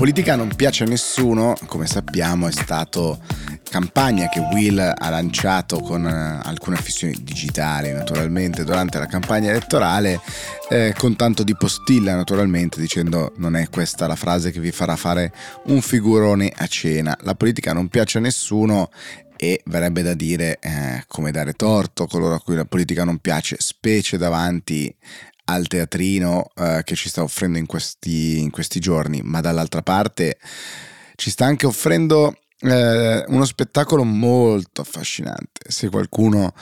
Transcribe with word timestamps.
politica 0.00 0.34
non 0.34 0.48
piace 0.56 0.84
a 0.84 0.86
nessuno, 0.86 1.54
come 1.66 1.86
sappiamo 1.86 2.48
è 2.48 2.52
stato 2.52 3.20
campagna 3.68 4.30
che 4.30 4.40
Will 4.40 4.78
ha 4.78 5.10
lanciato 5.10 5.78
con 5.80 6.06
eh, 6.06 6.40
alcune 6.42 6.76
affissioni 6.78 7.14
digitali 7.20 7.92
naturalmente 7.92 8.64
durante 8.64 8.98
la 8.98 9.04
campagna 9.04 9.50
elettorale 9.50 10.18
eh, 10.70 10.94
con 10.96 11.16
tanto 11.16 11.42
di 11.42 11.54
postilla 11.54 12.16
naturalmente 12.16 12.80
dicendo 12.80 13.34
non 13.36 13.56
è 13.56 13.68
questa 13.68 14.06
la 14.06 14.16
frase 14.16 14.50
che 14.50 14.58
vi 14.58 14.70
farà 14.70 14.96
fare 14.96 15.34
un 15.64 15.82
figurone 15.82 16.50
a 16.56 16.66
cena. 16.66 17.14
La 17.20 17.34
politica 17.34 17.74
non 17.74 17.88
piace 17.88 18.16
a 18.16 18.22
nessuno 18.22 18.88
e 19.36 19.60
verrebbe 19.66 20.00
da 20.00 20.14
dire 20.14 20.58
eh, 20.60 21.04
come 21.08 21.30
dare 21.30 21.52
torto 21.52 22.04
a 22.04 22.08
coloro 22.08 22.34
a 22.34 22.40
cui 22.40 22.54
la 22.54 22.64
politica 22.64 23.04
non 23.04 23.18
piace 23.18 23.56
specie 23.58 24.16
davanti 24.16 24.94
al 25.50 25.66
teatrino 25.66 26.50
eh, 26.54 26.82
che 26.84 26.94
ci 26.94 27.08
sta 27.08 27.22
offrendo 27.22 27.58
in 27.58 27.66
questi, 27.66 28.40
in 28.40 28.50
questi 28.50 28.80
giorni 28.80 29.20
ma 29.22 29.40
dall'altra 29.40 29.82
parte 29.82 30.38
ci 31.16 31.30
sta 31.30 31.44
anche 31.44 31.66
offrendo 31.66 32.36
eh, 32.60 33.24
uno 33.28 33.44
spettacolo 33.44 34.04
molto 34.04 34.82
affascinante 34.82 35.70
se 35.70 35.88
qualcuno 35.88 36.52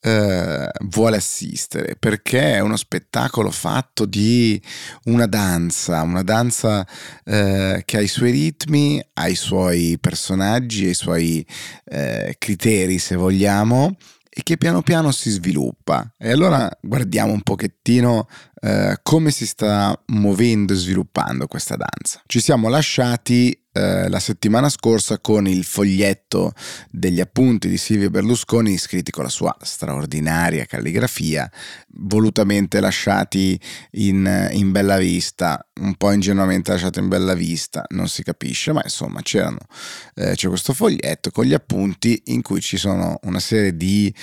eh, 0.00 0.68
vuole 0.88 1.16
assistere 1.16 1.96
perché 1.98 2.56
è 2.56 2.58
uno 2.60 2.76
spettacolo 2.76 3.50
fatto 3.50 4.04
di 4.04 4.60
una 5.04 5.26
danza, 5.26 6.02
una 6.02 6.22
danza 6.22 6.86
eh, 7.24 7.82
che 7.86 7.96
ha 7.96 8.00
i 8.00 8.08
suoi 8.08 8.30
ritmi, 8.30 9.02
ha 9.14 9.28
i 9.28 9.34
suoi 9.34 9.96
personaggi, 9.98 10.86
ha 10.86 10.90
i 10.90 10.94
suoi 10.94 11.46
eh, 11.86 12.34
criteri 12.38 12.98
se 12.98 13.16
vogliamo 13.16 13.96
e 14.36 14.42
che 14.42 14.56
piano 14.56 14.82
piano 14.82 15.12
si 15.12 15.30
sviluppa. 15.30 16.12
E 16.18 16.32
allora 16.32 16.68
guardiamo 16.80 17.32
un 17.32 17.42
pochettino 17.42 18.26
eh, 18.60 18.98
come 19.00 19.30
si 19.30 19.46
sta 19.46 19.96
muovendo 20.06 20.72
e 20.72 20.76
sviluppando 20.76 21.46
questa 21.46 21.76
danza. 21.76 22.20
Ci 22.26 22.40
siamo 22.40 22.68
lasciati 22.68 23.56
eh, 23.76 24.08
la 24.08 24.20
settimana 24.20 24.68
scorsa 24.68 25.18
con 25.18 25.48
il 25.48 25.64
foglietto 25.64 26.52
degli 26.90 27.18
appunti 27.18 27.68
di 27.68 27.76
Silvio 27.76 28.08
Berlusconi 28.08 28.78
scritti 28.78 29.10
con 29.10 29.24
la 29.24 29.28
sua 29.28 29.52
straordinaria 29.60 30.64
calligrafia, 30.64 31.50
volutamente 31.94 32.78
lasciati 32.78 33.58
in, 33.92 34.48
in 34.52 34.70
bella 34.70 34.96
vista, 34.96 35.66
un 35.80 35.96
po' 35.96 36.12
ingenuamente 36.12 36.70
lasciati 36.70 37.00
in 37.00 37.08
bella 37.08 37.34
vista, 37.34 37.84
non 37.88 38.06
si 38.06 38.22
capisce, 38.22 38.70
ma 38.70 38.80
insomma 38.84 39.20
eh, 39.20 40.34
c'è 40.34 40.48
questo 40.48 40.72
foglietto 40.72 41.32
con 41.32 41.44
gli 41.44 41.54
appunti 41.54 42.22
in 42.26 42.42
cui 42.42 42.60
ci 42.60 42.76
sono 42.76 43.18
una 43.22 43.40
serie 43.40 43.76
di 43.76 44.14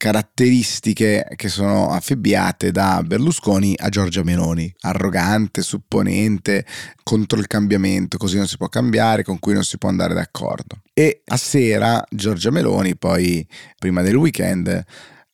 caratteristiche 0.00 1.26
che 1.36 1.50
sono 1.50 1.90
affibbiate 1.90 2.70
da 2.70 3.02
Berlusconi 3.04 3.74
a 3.76 3.90
Giorgia 3.90 4.22
Meloni, 4.22 4.74
arrogante, 4.80 5.60
supponente, 5.60 6.64
contro 7.02 7.38
il 7.38 7.46
cambiamento, 7.46 8.16
così 8.16 8.38
non 8.38 8.46
si 8.46 8.56
può 8.56 8.68
cambiare, 8.68 9.24
con 9.24 9.38
cui 9.38 9.52
non 9.52 9.62
si 9.62 9.76
può 9.76 9.90
andare 9.90 10.14
d'accordo. 10.14 10.80
E 10.94 11.20
a 11.26 11.36
sera 11.36 12.02
Giorgia 12.08 12.50
Meloni 12.50 12.96
poi, 12.96 13.46
prima 13.78 14.00
del 14.00 14.16
weekend, 14.16 14.84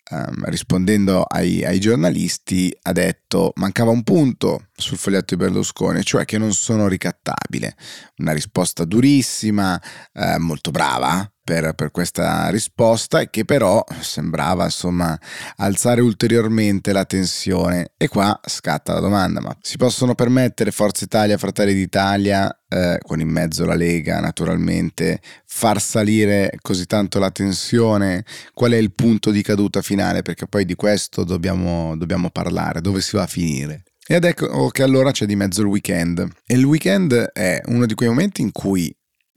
Um, 0.09 0.45
rispondendo 0.45 1.25
ai, 1.25 1.65
ai, 1.65 1.81
giornalisti, 1.81 2.73
ha 2.83 2.93
detto 2.93 3.51
mancava 3.57 3.91
un 3.91 4.05
punto 4.05 4.69
sul 4.73 4.99
foglietto 4.99 5.35
di 5.35 5.43
Berlusconi, 5.43 6.05
cioè 6.05 6.25
che 6.25 6.39
non 6.39 6.53
sono 6.53 6.87
ricattabile. 6.87 7.75
Una 8.19 8.31
risposta 8.31 8.85
durissima, 8.85 9.83
eh, 10.13 10.39
molto 10.39 10.71
brava, 10.71 11.29
per, 11.47 11.75
per, 11.75 11.93
questa 11.93 12.49
risposta 12.49 13.21
e 13.21 13.31
che 13.31 13.45
però 13.45 13.85
sembrava 14.01 14.65
insomma 14.65 15.17
alzare 15.59 16.01
ulteriormente 16.01 16.93
la 16.93 17.05
tensione. 17.05 17.93
E 17.97 18.09
qua 18.09 18.39
scatta 18.45 18.93
la 18.93 18.99
domanda 18.99 19.41
ma 19.41 19.57
si 19.61 19.77
possono 19.77 20.17
permettere 20.17 20.73
Forza 20.73 21.05
Italia, 21.05 21.39
Fratelli 21.39 21.73
d'Italia 21.73 22.51
eh, 22.69 22.99
con 23.01 23.21
in 23.21 23.29
mezzo 23.29 23.65
la 23.65 23.77
Lega 23.77 24.19
naturalmente 24.19 25.21
far 25.45 25.81
salire 25.81 26.59
così 26.61 26.85
tanto 26.87 27.21
la 27.21 27.31
tensione? 27.31 28.25
Qual 28.53 28.73
è 28.73 28.77
il 28.77 28.93
punto 28.93 29.31
di 29.31 29.43
caduta 29.43 29.83
finale? 29.83 30.23
Perché 30.23 30.49
poi 30.49 30.65
di 30.65 30.75
questo 30.75 31.23
dobbiamo, 31.23 31.97
dobbiamo 31.97 32.31
parlare 32.31 32.81
dove 32.81 33.01
si 33.01 33.15
va 33.15 33.23
a 33.23 33.29
finire. 33.29 33.85
Ed 34.09 34.25
ecco 34.25 34.69
che 34.71 34.83
allora 34.83 35.13
c'è 35.13 35.27
di 35.27 35.37
mezzo 35.37 35.61
il 35.61 35.69
weekend. 35.69 36.29
E 36.45 36.55
il 36.55 36.65
weekend 36.65 37.13
è 37.33 37.61
uno 37.67 37.87
di 37.87 37.95
quei 37.95 38.09
momenti 38.09 38.41
in 38.41 38.51
cui 38.51 38.93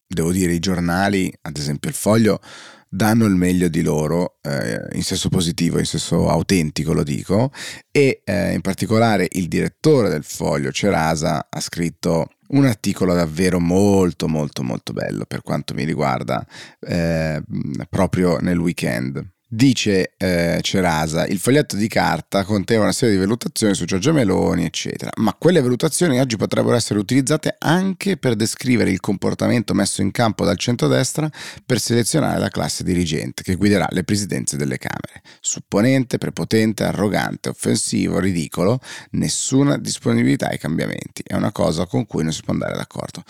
devo 0.09 0.31
dire, 0.31 0.53
i 0.53 0.59
giornali, 0.59 1.31
ad 1.43 1.55
esempio 1.55 1.89
il 1.89 1.95
foglio, 1.95 2.41
danno 2.89 3.25
il 3.25 3.35
meglio 3.35 3.67
di 3.67 3.83
loro, 3.83 4.39
eh, 4.41 4.87
in 4.93 5.03
senso 5.03 5.29
positivo, 5.29 5.77
in 5.77 5.85
senso 5.85 6.27
autentico 6.29 6.93
lo 6.93 7.03
dico, 7.03 7.51
e 7.91 8.21
eh, 8.25 8.53
in 8.53 8.61
particolare 8.61 9.27
il 9.33 9.47
direttore 9.47 10.09
del 10.09 10.23
foglio, 10.23 10.71
Cerasa, 10.71 11.47
ha 11.47 11.59
scritto 11.59 12.29
un 12.49 12.65
articolo 12.65 13.13
davvero 13.13 13.59
molto 13.59 14.27
molto 14.27 14.63
molto 14.63 14.91
bello 14.91 15.25
per 15.25 15.43
quanto 15.43 15.75
mi 15.75 15.83
riguarda, 15.83 16.43
eh, 16.79 17.43
proprio 17.87 18.39
nel 18.39 18.57
weekend. 18.57 19.23
Dice 19.51 20.13
eh, 20.15 20.59
Cerasa, 20.61 21.25
il 21.25 21.39
foglietto 21.39 21.75
di 21.75 21.87
carta 21.87 22.43
conteneva 22.43 22.85
una 22.85 22.93
serie 22.93 23.15
di 23.15 23.19
valutazioni 23.19 23.73
su 23.73 23.85
Giorgia 23.85 24.11
Meloni, 24.11 24.63
eccetera, 24.63 25.09
ma 25.15 25.33
quelle 25.33 25.59
valutazioni 25.59 26.19
oggi 26.19 26.37
potrebbero 26.37 26.75
essere 26.75 26.99
utilizzate 26.99 27.55
anche 27.57 28.15
per 28.17 28.35
descrivere 28.35 28.91
il 28.91 28.99
comportamento 28.99 29.73
messo 29.73 30.03
in 30.03 30.11
campo 30.11 30.45
dal 30.45 30.59
centrodestra 30.59 31.27
per 31.65 31.79
selezionare 31.79 32.38
la 32.38 32.49
classe 32.49 32.83
dirigente 32.83 33.41
che 33.41 33.55
guiderà 33.55 33.88
le 33.89 34.03
presidenze 34.03 34.55
delle 34.55 34.77
Camere. 34.77 35.23
Supponente, 35.39 36.19
prepotente, 36.19 36.83
arrogante, 36.83 37.49
offensivo, 37.49 38.19
ridicolo, 38.19 38.79
nessuna 39.13 39.79
disponibilità 39.79 40.49
ai 40.49 40.59
cambiamenti. 40.59 41.23
È 41.25 41.33
una 41.33 41.51
cosa 41.51 41.88
con 41.88 42.05
cui 42.05 42.21
non 42.21 42.33
si 42.33 42.43
può 42.43 42.53
andare 42.53 42.75
d'accordo. 42.75 43.23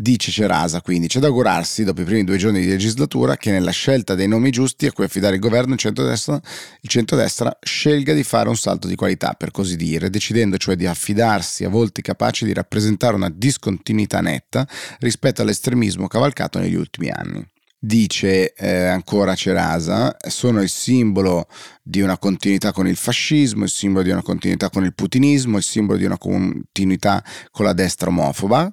Dice 0.00 0.30
Cerasa, 0.30 0.80
quindi 0.80 1.08
c'è 1.08 1.20
da 1.20 1.26
augurarsi, 1.26 1.84
dopo 1.84 2.00
i 2.00 2.04
primi 2.04 2.24
due 2.24 2.38
giorni 2.38 2.60
di 2.60 2.68
legislatura, 2.68 3.36
che 3.36 3.50
nella 3.50 3.70
scelta 3.70 4.14
dei 4.14 4.28
nomi 4.28 4.48
giusti 4.48 4.86
a 4.86 4.92
cui 4.92 5.04
affidare 5.04 5.34
il 5.34 5.42
governo 5.42 5.74
il 5.74 5.78
centrodestra, 5.78 6.40
il 6.80 6.88
centrodestra 6.88 7.54
scelga 7.60 8.14
di 8.14 8.22
fare 8.22 8.48
un 8.48 8.56
salto 8.56 8.88
di 8.88 8.94
qualità, 8.94 9.34
per 9.34 9.50
così 9.50 9.76
dire, 9.76 10.08
decidendo 10.08 10.56
cioè 10.56 10.74
di 10.74 10.86
affidarsi 10.86 11.64
a 11.64 11.68
volti 11.68 12.00
capaci 12.00 12.46
di 12.46 12.54
rappresentare 12.54 13.14
una 13.14 13.28
discontinuità 13.28 14.22
netta 14.22 14.66
rispetto 15.00 15.42
all'estremismo 15.42 16.06
cavalcato 16.06 16.58
negli 16.58 16.76
ultimi 16.76 17.10
anni. 17.10 17.46
Dice 17.78 18.54
eh, 18.54 18.86
ancora 18.86 19.34
Cerasa, 19.34 20.16
sono 20.28 20.62
il 20.62 20.70
simbolo 20.70 21.46
di 21.82 22.00
una 22.00 22.16
continuità 22.16 22.72
con 22.72 22.88
il 22.88 22.96
fascismo, 22.96 23.64
il 23.64 23.70
simbolo 23.70 24.04
di 24.04 24.10
una 24.10 24.22
continuità 24.22 24.70
con 24.70 24.84
il 24.84 24.94
putinismo, 24.94 25.58
il 25.58 25.62
simbolo 25.62 25.98
di 25.98 26.06
una 26.06 26.16
continuità 26.16 27.22
con 27.50 27.66
la 27.66 27.74
destra 27.74 28.08
omofoba 28.08 28.72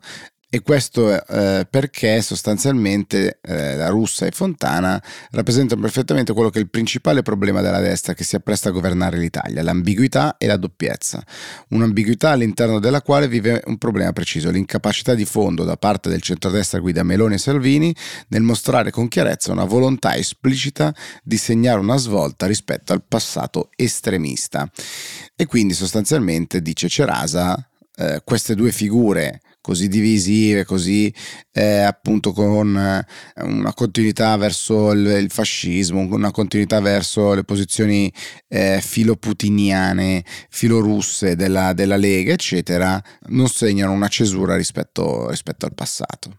e 0.50 0.62
questo 0.62 1.26
eh, 1.28 1.68
perché 1.70 2.22
sostanzialmente 2.22 3.40
eh, 3.42 3.76
la 3.76 3.90
russa 3.90 4.26
e 4.26 4.32
Fontana 4.32 5.02
rappresentano 5.32 5.82
perfettamente 5.82 6.32
quello 6.32 6.50
che 6.50 6.60
è 6.60 6.62
il 6.62 6.70
principale 6.70 7.22
problema 7.22 7.60
della 7.60 7.82
destra 7.82 8.14
che 8.14 8.24
si 8.24 8.38
appresta 8.38 8.70
a 8.70 8.72
governare 8.72 9.18
l'Italia, 9.18 9.62
l'ambiguità 9.62 10.38
e 10.38 10.48
la 10.48 10.56
doppiezza. 10.56 11.22
Un'ambiguità 11.70 12.30
all'interno 12.30 12.80
della 12.80 13.02
quale 13.02 13.28
vive 13.28 13.62
un 13.66 13.78
problema 13.78 14.14
preciso, 14.14 14.50
l'incapacità 14.50 15.16
di 15.16 15.26
fondo 15.26 15.66
da 15.66 15.76
parte 15.76 16.08
del 16.08 16.22
centrodestra 16.22 16.80
guida 16.80 17.04
Meloni 17.04 17.34
e 17.34 17.40
Salvini 17.40 17.94
nel 18.30 18.42
mostrare 18.42 18.90
con 18.90 19.10
chiarezza 19.10 19.52
una 19.52 19.66
volontà 19.66 20.16
esplicita 20.16 20.96
di 21.24 21.36
segnare 21.36 21.80
una 21.80 21.98
svolta 21.98 22.46
rispetto 22.46 22.94
al 22.94 23.04
passato 23.06 23.70
estremista. 23.76 24.70
E 25.36 25.46
quindi 25.46 25.74
sostanzialmente, 25.74 26.62
dice 26.62 26.88
Cerasa, 26.88 27.68
eh, 27.98 28.22
queste 28.24 28.56
due 28.56 28.72
figure 28.72 29.42
così 29.68 29.90
divisive, 29.90 30.64
così 30.64 31.14
eh, 31.52 31.80
appunto 31.80 32.32
con 32.32 32.78
eh, 32.78 33.42
una 33.42 33.74
continuità 33.74 34.38
verso 34.38 34.92
il, 34.92 35.06
il, 35.06 35.30
fascismo, 35.30 36.08
una 36.10 36.32
continuità 36.32 36.80
verso 36.80 37.34
le 37.34 37.44
posizioni 37.44 38.10
eh, 38.48 38.80
filoputiniane, 38.82 40.24
filorusse 40.50 41.36
della, 41.36 41.74
della 41.74 41.98
Lega, 41.98 42.32
eccetera, 42.32 43.04
non 43.28 43.50
segnano 43.50 43.92
una 43.92 44.08
cesura 44.08 44.56
rispetto, 44.56 45.30
rispetto 45.30 45.66
al 45.66 45.74
passato. 45.74 46.38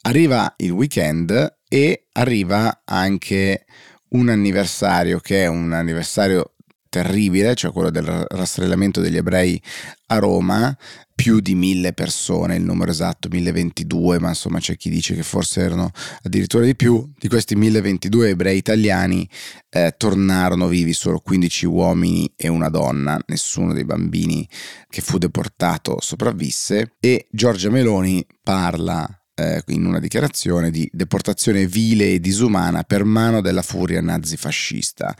Arriva 0.00 0.54
il 0.56 0.70
weekend 0.70 1.58
e 1.68 2.06
arriva 2.12 2.80
anche 2.86 3.66
un 4.12 4.30
anniversario 4.30 5.18
che 5.18 5.42
è 5.42 5.46
un 5.48 5.74
anniversario 5.74 6.54
terribile, 7.02 7.54
cioè 7.54 7.72
quello 7.72 7.90
del 7.90 8.26
rastrellamento 8.28 9.00
degli 9.00 9.16
ebrei 9.16 9.60
a 10.06 10.18
Roma, 10.18 10.76
più 11.14 11.40
di 11.40 11.54
mille 11.54 11.92
persone, 11.92 12.56
il 12.56 12.62
numero 12.62 12.90
esatto 12.90 13.28
1022, 13.28 14.18
ma 14.18 14.28
insomma 14.28 14.58
c'è 14.58 14.76
chi 14.76 14.88
dice 14.90 15.14
che 15.14 15.22
forse 15.22 15.60
erano 15.60 15.90
addirittura 16.22 16.64
di 16.64 16.74
più, 16.74 17.08
di 17.16 17.28
questi 17.28 17.54
1022 17.54 18.30
ebrei 18.30 18.56
italiani 18.56 19.28
eh, 19.70 19.94
tornarono 19.96 20.66
vivi 20.66 20.92
solo 20.92 21.20
15 21.20 21.66
uomini 21.66 22.32
e 22.36 22.48
una 22.48 22.68
donna, 22.68 23.18
nessuno 23.26 23.72
dei 23.72 23.84
bambini 23.84 24.48
che 24.88 25.00
fu 25.00 25.18
deportato 25.18 25.98
sopravvisse. 26.00 26.94
E 27.00 27.26
Giorgia 27.30 27.70
Meloni 27.70 28.24
parla 28.42 29.08
eh, 29.38 29.62
in 29.68 29.86
una 29.86 30.00
dichiarazione 30.00 30.70
di 30.70 30.88
deportazione 30.92 31.66
vile 31.66 32.12
e 32.12 32.20
disumana 32.20 32.82
per 32.82 33.04
mano 33.04 33.40
della 33.40 33.62
furia 33.62 34.00
nazifascista. 34.00 35.14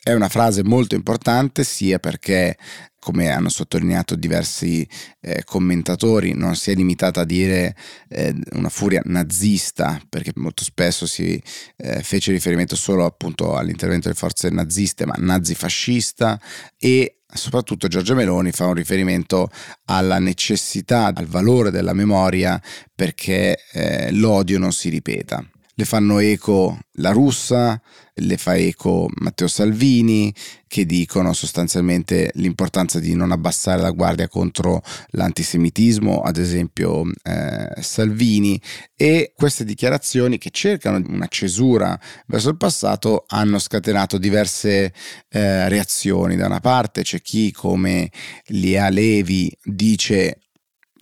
È 0.00 0.12
una 0.12 0.28
frase 0.28 0.62
molto 0.62 0.94
importante 0.94 1.64
sia 1.64 1.98
perché 1.98 2.56
come 3.04 3.30
hanno 3.30 3.50
sottolineato 3.50 4.14
diversi 4.14 4.88
eh, 5.20 5.42
commentatori, 5.44 6.32
non 6.32 6.56
si 6.56 6.70
è 6.70 6.74
limitata 6.74 7.20
a 7.20 7.24
dire 7.24 7.76
eh, 8.08 8.34
una 8.52 8.70
furia 8.70 9.02
nazista, 9.04 10.00
perché 10.08 10.32
molto 10.36 10.64
spesso 10.64 11.04
si 11.04 11.38
eh, 11.76 12.02
fece 12.02 12.32
riferimento 12.32 12.76
solo 12.76 13.04
appunto 13.04 13.56
all'intervento 13.56 14.08
delle 14.08 14.18
forze 14.18 14.48
naziste, 14.48 15.04
ma 15.04 15.14
nazifascista 15.18 16.40
e 16.78 17.23
soprattutto 17.34 17.88
Giorgia 17.88 18.14
Meloni 18.14 18.52
fa 18.52 18.66
un 18.66 18.74
riferimento 18.74 19.50
alla 19.86 20.18
necessità, 20.18 21.12
al 21.14 21.26
valore 21.26 21.70
della 21.70 21.92
memoria 21.92 22.60
perché 22.94 23.58
eh, 23.72 24.12
l'odio 24.12 24.58
non 24.58 24.72
si 24.72 24.88
ripeta 24.88 25.44
le 25.74 25.84
fanno 25.84 26.18
eco 26.18 26.78
la 26.98 27.10
russa, 27.10 27.80
le 28.14 28.36
fa 28.36 28.56
eco 28.56 29.08
Matteo 29.16 29.48
Salvini, 29.48 30.32
che 30.68 30.86
dicono 30.86 31.32
sostanzialmente 31.32 32.30
l'importanza 32.34 33.00
di 33.00 33.14
non 33.14 33.32
abbassare 33.32 33.82
la 33.82 33.90
guardia 33.90 34.28
contro 34.28 34.82
l'antisemitismo, 35.10 36.20
ad 36.20 36.36
esempio 36.36 37.04
eh, 37.22 37.70
Salvini, 37.80 38.60
e 38.96 39.32
queste 39.34 39.64
dichiarazioni 39.64 40.38
che 40.38 40.50
cercano 40.50 41.02
una 41.08 41.26
cesura 41.26 41.98
verso 42.26 42.50
il 42.50 42.56
passato 42.56 43.24
hanno 43.26 43.58
scatenato 43.58 44.16
diverse 44.18 44.92
eh, 45.28 45.68
reazioni. 45.68 46.36
Da 46.36 46.46
una 46.46 46.60
parte 46.60 47.02
c'è 47.02 47.20
chi 47.20 47.50
come 47.50 48.10
Lia 48.46 48.88
Levi 48.90 49.50
dice 49.64 50.38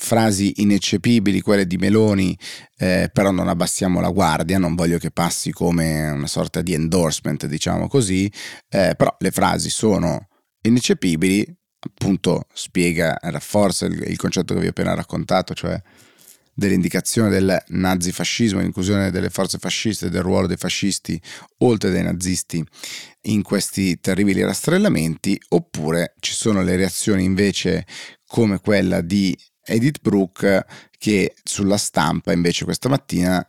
frasi 0.02 0.54
ineccepibili, 0.56 1.40
quelle 1.40 1.66
di 1.66 1.76
Meloni, 1.76 2.36
eh, 2.76 3.08
però 3.12 3.30
non 3.30 3.48
abbassiamo 3.48 4.00
la 4.00 4.10
guardia, 4.10 4.58
non 4.58 4.74
voglio 4.74 4.98
che 4.98 5.12
passi 5.12 5.52
come 5.52 6.10
una 6.10 6.26
sorta 6.26 6.60
di 6.60 6.74
endorsement, 6.74 7.46
diciamo 7.46 7.86
così, 7.86 8.30
eh, 8.68 8.94
però 8.96 9.14
le 9.18 9.30
frasi 9.30 9.70
sono 9.70 10.26
ineccepibili, 10.62 11.46
appunto 11.78 12.46
spiega, 12.52 13.16
rafforza 13.20 13.86
il, 13.86 14.02
il 14.08 14.16
concetto 14.16 14.54
che 14.54 14.60
vi 14.60 14.66
ho 14.66 14.70
appena 14.70 14.94
raccontato, 14.94 15.54
cioè 15.54 15.80
dell'indicazione 16.52 17.30
del 17.30 17.62
nazifascismo, 17.68 18.60
l'inclusione 18.60 19.12
delle 19.12 19.30
forze 19.30 19.58
fasciste, 19.58 20.10
del 20.10 20.22
ruolo 20.22 20.48
dei 20.48 20.56
fascisti 20.56 21.18
oltre 21.58 21.90
dei 21.90 22.02
nazisti 22.02 22.62
in 23.22 23.42
questi 23.42 24.00
terribili 24.00 24.42
rastrellamenti, 24.42 25.40
oppure 25.50 26.14
ci 26.18 26.34
sono 26.34 26.60
le 26.62 26.74
reazioni 26.74 27.22
invece 27.22 27.86
come 28.26 28.58
quella 28.58 29.00
di 29.00 29.36
Edith 29.64 30.00
Brooke 30.00 30.64
che 31.02 31.34
sulla 31.42 31.78
stampa 31.78 32.32
invece 32.32 32.64
questa 32.64 32.88
mattina 32.88 33.44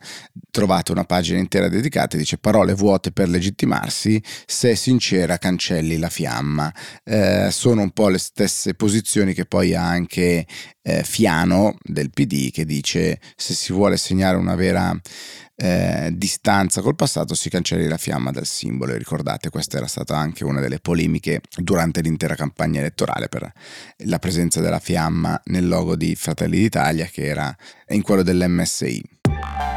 trovate 0.50 0.92
una 0.92 1.04
pagina 1.04 1.38
intera 1.38 1.70
dedicata 1.70 2.16
e 2.16 2.20
dice 2.20 2.40
parole 2.40 2.74
vuote 2.74 3.12
per 3.12 3.30
legittimarsi, 3.30 4.20
se 4.48 4.72
è 4.72 4.74
sincera 4.74 5.38
cancelli 5.38 6.00
la 6.00 6.10
fiamma. 6.10 6.74
Eh, 7.04 7.50
sono 7.52 7.84
un 7.84 7.92
po' 7.92 8.10
le 8.10 8.18
stesse 8.18 8.74
posizioni 8.74 9.36
che 9.36 9.46
poi 9.46 9.76
ha 9.76 9.88
anche 9.88 10.48
eh, 10.82 11.04
Fiano 11.04 11.78
del 11.84 12.10
PD 12.10 12.50
che 12.50 12.66
dice 12.66 13.20
se 13.36 13.54
si 13.54 13.72
vuole 13.72 13.98
segnare 13.98 14.38
una 14.38 14.56
vera 14.56 15.00
eh, 15.64 16.10
distanza 16.12 16.82
col 16.82 16.96
passato 16.96 17.36
si 17.36 17.50
cancelli 17.50 17.88
la 17.88 17.96
fiamma 17.96 18.32
dal 18.32 18.46
simbolo 18.46 18.92
e 18.92 18.98
ricordate 18.98 19.50
questa 19.50 19.78
era 19.78 19.88
stata 19.88 20.18
anche 20.18 20.44
una 20.44 20.60
delle 20.60 20.80
polemiche 20.80 21.40
durante 21.56 22.02
l'intera 22.02 22.36
campagna 22.36 22.82
elettorale 22.82 23.30
per 23.30 23.50
la 24.00 24.20
presenza 24.20 24.60
della 24.60 24.80
fiamma 24.80 25.40
nel 25.46 25.66
logo 25.66 25.96
di 25.96 26.16
Fratelli 26.16 26.58
d'Italia 26.58 27.06
che 27.06 27.26
era 27.26 27.56
in 27.88 28.02
quello 28.02 28.24
dell'MSI. 28.24 29.73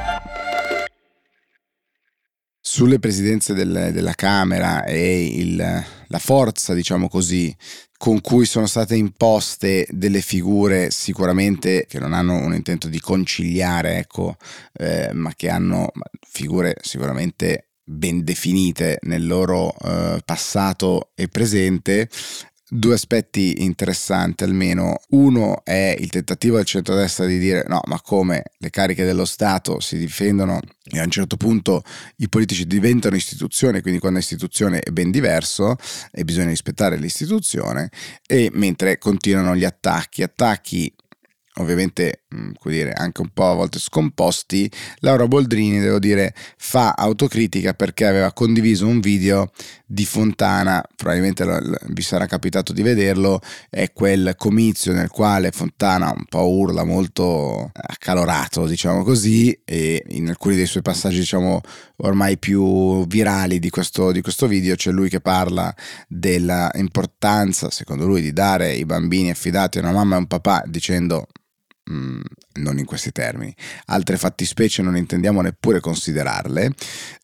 Sulle 2.76 2.98
presidenze 2.98 3.54
del, 3.54 3.88
della 3.90 4.12
Camera 4.12 4.84
e 4.84 5.24
il, 5.24 5.56
la 5.56 6.18
forza, 6.18 6.74
diciamo 6.74 7.08
così, 7.08 7.56
con 7.96 8.20
cui 8.20 8.44
sono 8.44 8.66
state 8.66 8.94
imposte 8.94 9.86
delle 9.88 10.20
figure 10.20 10.90
sicuramente 10.90 11.86
che 11.88 11.98
non 11.98 12.12
hanno 12.12 12.34
un 12.34 12.52
intento 12.52 12.88
di 12.88 13.00
conciliare, 13.00 13.96
ecco, 13.96 14.36
eh, 14.74 15.08
ma 15.14 15.32
che 15.34 15.48
hanno 15.48 15.90
figure 16.28 16.76
sicuramente 16.82 17.68
ben 17.82 18.22
definite 18.22 18.98
nel 19.04 19.26
loro 19.26 19.74
eh, 19.78 20.20
passato 20.22 21.12
e 21.14 21.28
presente, 21.28 22.10
due 22.68 22.94
aspetti 22.94 23.62
interessanti 23.62 24.44
almeno. 24.44 25.00
Uno 25.10 25.64
è 25.64 25.96
il 25.98 26.10
tentativo 26.10 26.56
del 26.56 26.64
centrodestra 26.64 27.26
di 27.26 27.38
dire 27.38 27.64
no, 27.68 27.80
ma 27.86 28.00
come 28.00 28.42
le 28.58 28.70
cariche 28.70 29.04
dello 29.04 29.24
Stato 29.24 29.80
si 29.80 29.96
difendono 29.98 30.60
e 30.84 31.00
a 31.00 31.04
un 31.04 31.10
certo 31.10 31.36
punto 31.36 31.82
i 32.16 32.28
politici 32.28 32.66
diventano 32.66 33.16
istituzione, 33.16 33.80
quindi 33.80 33.98
quando 33.98 34.18
è 34.18 34.22
istituzione 34.22 34.80
è 34.80 34.90
ben 34.90 35.10
diverso 35.10 35.76
e 36.12 36.24
bisogna 36.24 36.48
rispettare 36.48 36.96
l'istituzione, 36.96 37.90
e 38.26 38.50
mentre 38.52 38.98
continuano 38.98 39.56
gli 39.56 39.64
attacchi, 39.64 40.22
attacchi 40.22 40.94
ovviamente 41.58 42.24
mm, 42.34 42.52
dire, 42.64 42.92
anche 42.92 43.20
un 43.20 43.30
po' 43.32 43.50
a 43.50 43.54
volte 43.54 43.78
scomposti, 43.78 44.70
Laura 44.98 45.26
Boldrini, 45.26 45.80
devo 45.80 45.98
dire, 45.98 46.34
fa 46.56 46.92
autocritica 46.92 47.74
perché 47.74 48.06
aveva 48.06 48.32
condiviso 48.32 48.86
un 48.86 49.00
video 49.00 49.50
di 49.86 50.04
Fontana, 50.04 50.82
probabilmente 50.96 51.44
vi 51.88 52.02
sarà 52.02 52.26
capitato 52.26 52.72
di 52.72 52.82
vederlo, 52.82 53.40
è 53.70 53.92
quel 53.92 54.34
comizio 54.36 54.92
nel 54.92 55.08
quale 55.08 55.50
Fontana 55.52 56.10
un 56.10 56.24
po' 56.28 56.48
urla 56.48 56.84
molto 56.84 57.70
accalorato, 57.72 58.66
diciamo 58.66 59.02
così, 59.02 59.58
e 59.64 60.02
in 60.08 60.28
alcuni 60.28 60.56
dei 60.56 60.66
suoi 60.66 60.82
passaggi, 60.82 61.18
diciamo, 61.18 61.60
ormai 61.98 62.38
più 62.38 63.06
virali 63.06 63.58
di 63.58 63.70
questo, 63.70 64.12
di 64.12 64.20
questo 64.20 64.46
video 64.46 64.74
c'è 64.74 64.90
lui 64.90 65.08
che 65.08 65.20
parla 65.20 65.74
dell'importanza, 66.08 67.70
secondo 67.70 68.06
lui, 68.06 68.20
di 68.20 68.32
dare 68.32 68.72
i 68.72 68.84
bambini 68.84 69.30
affidati 69.30 69.78
a 69.78 69.82
una 69.82 69.92
mamma 69.92 70.14
e 70.14 70.16
a 70.16 70.20
un 70.20 70.26
papà 70.26 70.62
dicendo 70.66 71.26
Mm, 71.90 72.20
non 72.54 72.78
in 72.78 72.84
questi 72.84 73.12
termini. 73.12 73.54
Altre 73.86 74.16
fattispecie 74.16 74.82
non 74.82 74.96
intendiamo 74.96 75.40
neppure 75.40 75.80
considerarle. 75.80 76.72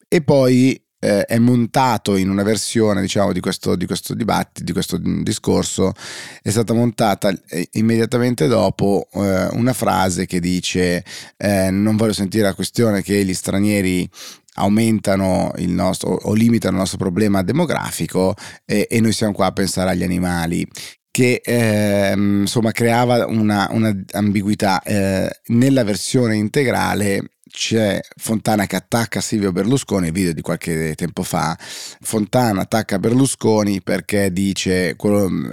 E 0.09 0.23
poi 0.23 0.81
eh, 1.05 1.25
è 1.25 1.39
montato 1.39 2.15
in 2.15 2.31
una 2.31 2.45
versione, 2.45 3.01
diciamo, 3.01 3.33
di 3.33 3.41
questo, 3.41 3.75
di 3.75 3.87
questo 3.87 4.15
dibattito, 4.15 4.63
di 4.63 4.73
questo 4.73 4.99
discorso, 4.99 5.93
è 6.41 6.51
stata 6.51 6.75
montata 6.75 7.35
eh, 7.49 7.69
immediatamente 7.73 8.47
dopo 8.47 9.09
eh, 9.15 9.49
una 9.53 9.73
frase 9.73 10.27
che 10.27 10.39
dice 10.39 11.05
eh, 11.37 11.71
non 11.71 11.97
voglio 11.97 12.13
sentire 12.13 12.45
la 12.45 12.55
questione 12.55 13.03
che 13.03 13.25
gli 13.25 13.35
stranieri 13.35 14.09
aumentano 14.55 15.51
il 15.57 15.71
nostro 15.71 16.11
o 16.11 16.35
limitano 16.35 16.75
il 16.75 16.81
nostro 16.81 16.99
problema 16.99 17.43
demografico 17.43 18.35
e, 18.65 18.87
e 18.89 19.01
noi 19.01 19.13
siamo 19.13 19.33
qua 19.33 19.47
a 19.47 19.53
pensare 19.53 19.91
agli 19.91 20.05
animali 20.05 20.65
che 21.13 21.43
eh, 21.45 22.13
insomma 22.17 22.73
creava 22.73 23.27
una, 23.27 23.69
una 23.71 23.95
ambiguità. 24.13 24.81
Eh, 24.83 25.31
nella 25.49 25.85
versione 25.85 26.37
integrale 26.37 27.33
c'è 27.53 28.01
Fontana 28.17 28.67
che 28.67 28.77
attacca 28.77 29.21
Silvio 29.21 29.53
Berlusconi, 29.53 30.11
video 30.11 30.33
di 30.33 30.41
qualche 30.41 30.95
tempo 30.97 31.23
fa. 31.23 31.57
Fontana 32.01 32.63
attacca 32.63 32.99
Berlusconi 32.99 33.83
perché 33.83 34.33
dice 34.33 34.97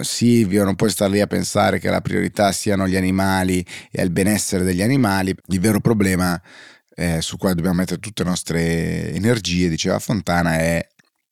Silvio 0.00 0.64
non 0.64 0.76
puoi 0.76 0.90
stare 0.90 1.12
lì 1.12 1.20
a 1.20 1.26
pensare 1.26 1.78
che 1.78 1.90
la 1.90 2.00
priorità 2.00 2.52
siano 2.52 2.88
gli 2.88 2.96
animali 2.96 3.64
e 3.92 4.02
il 4.02 4.10
benessere 4.10 4.64
degli 4.64 4.82
animali. 4.82 5.36
Il 5.48 5.60
vero 5.60 5.80
problema 5.80 6.40
eh, 6.94 7.20
su 7.20 7.36
cui 7.36 7.54
dobbiamo 7.54 7.76
mettere 7.76 8.00
tutte 8.00 8.22
le 8.22 8.28
nostre 8.30 9.12
energie, 9.12 9.68
diceva 9.68 9.98
Fontana, 9.98 10.56
è 10.56 10.86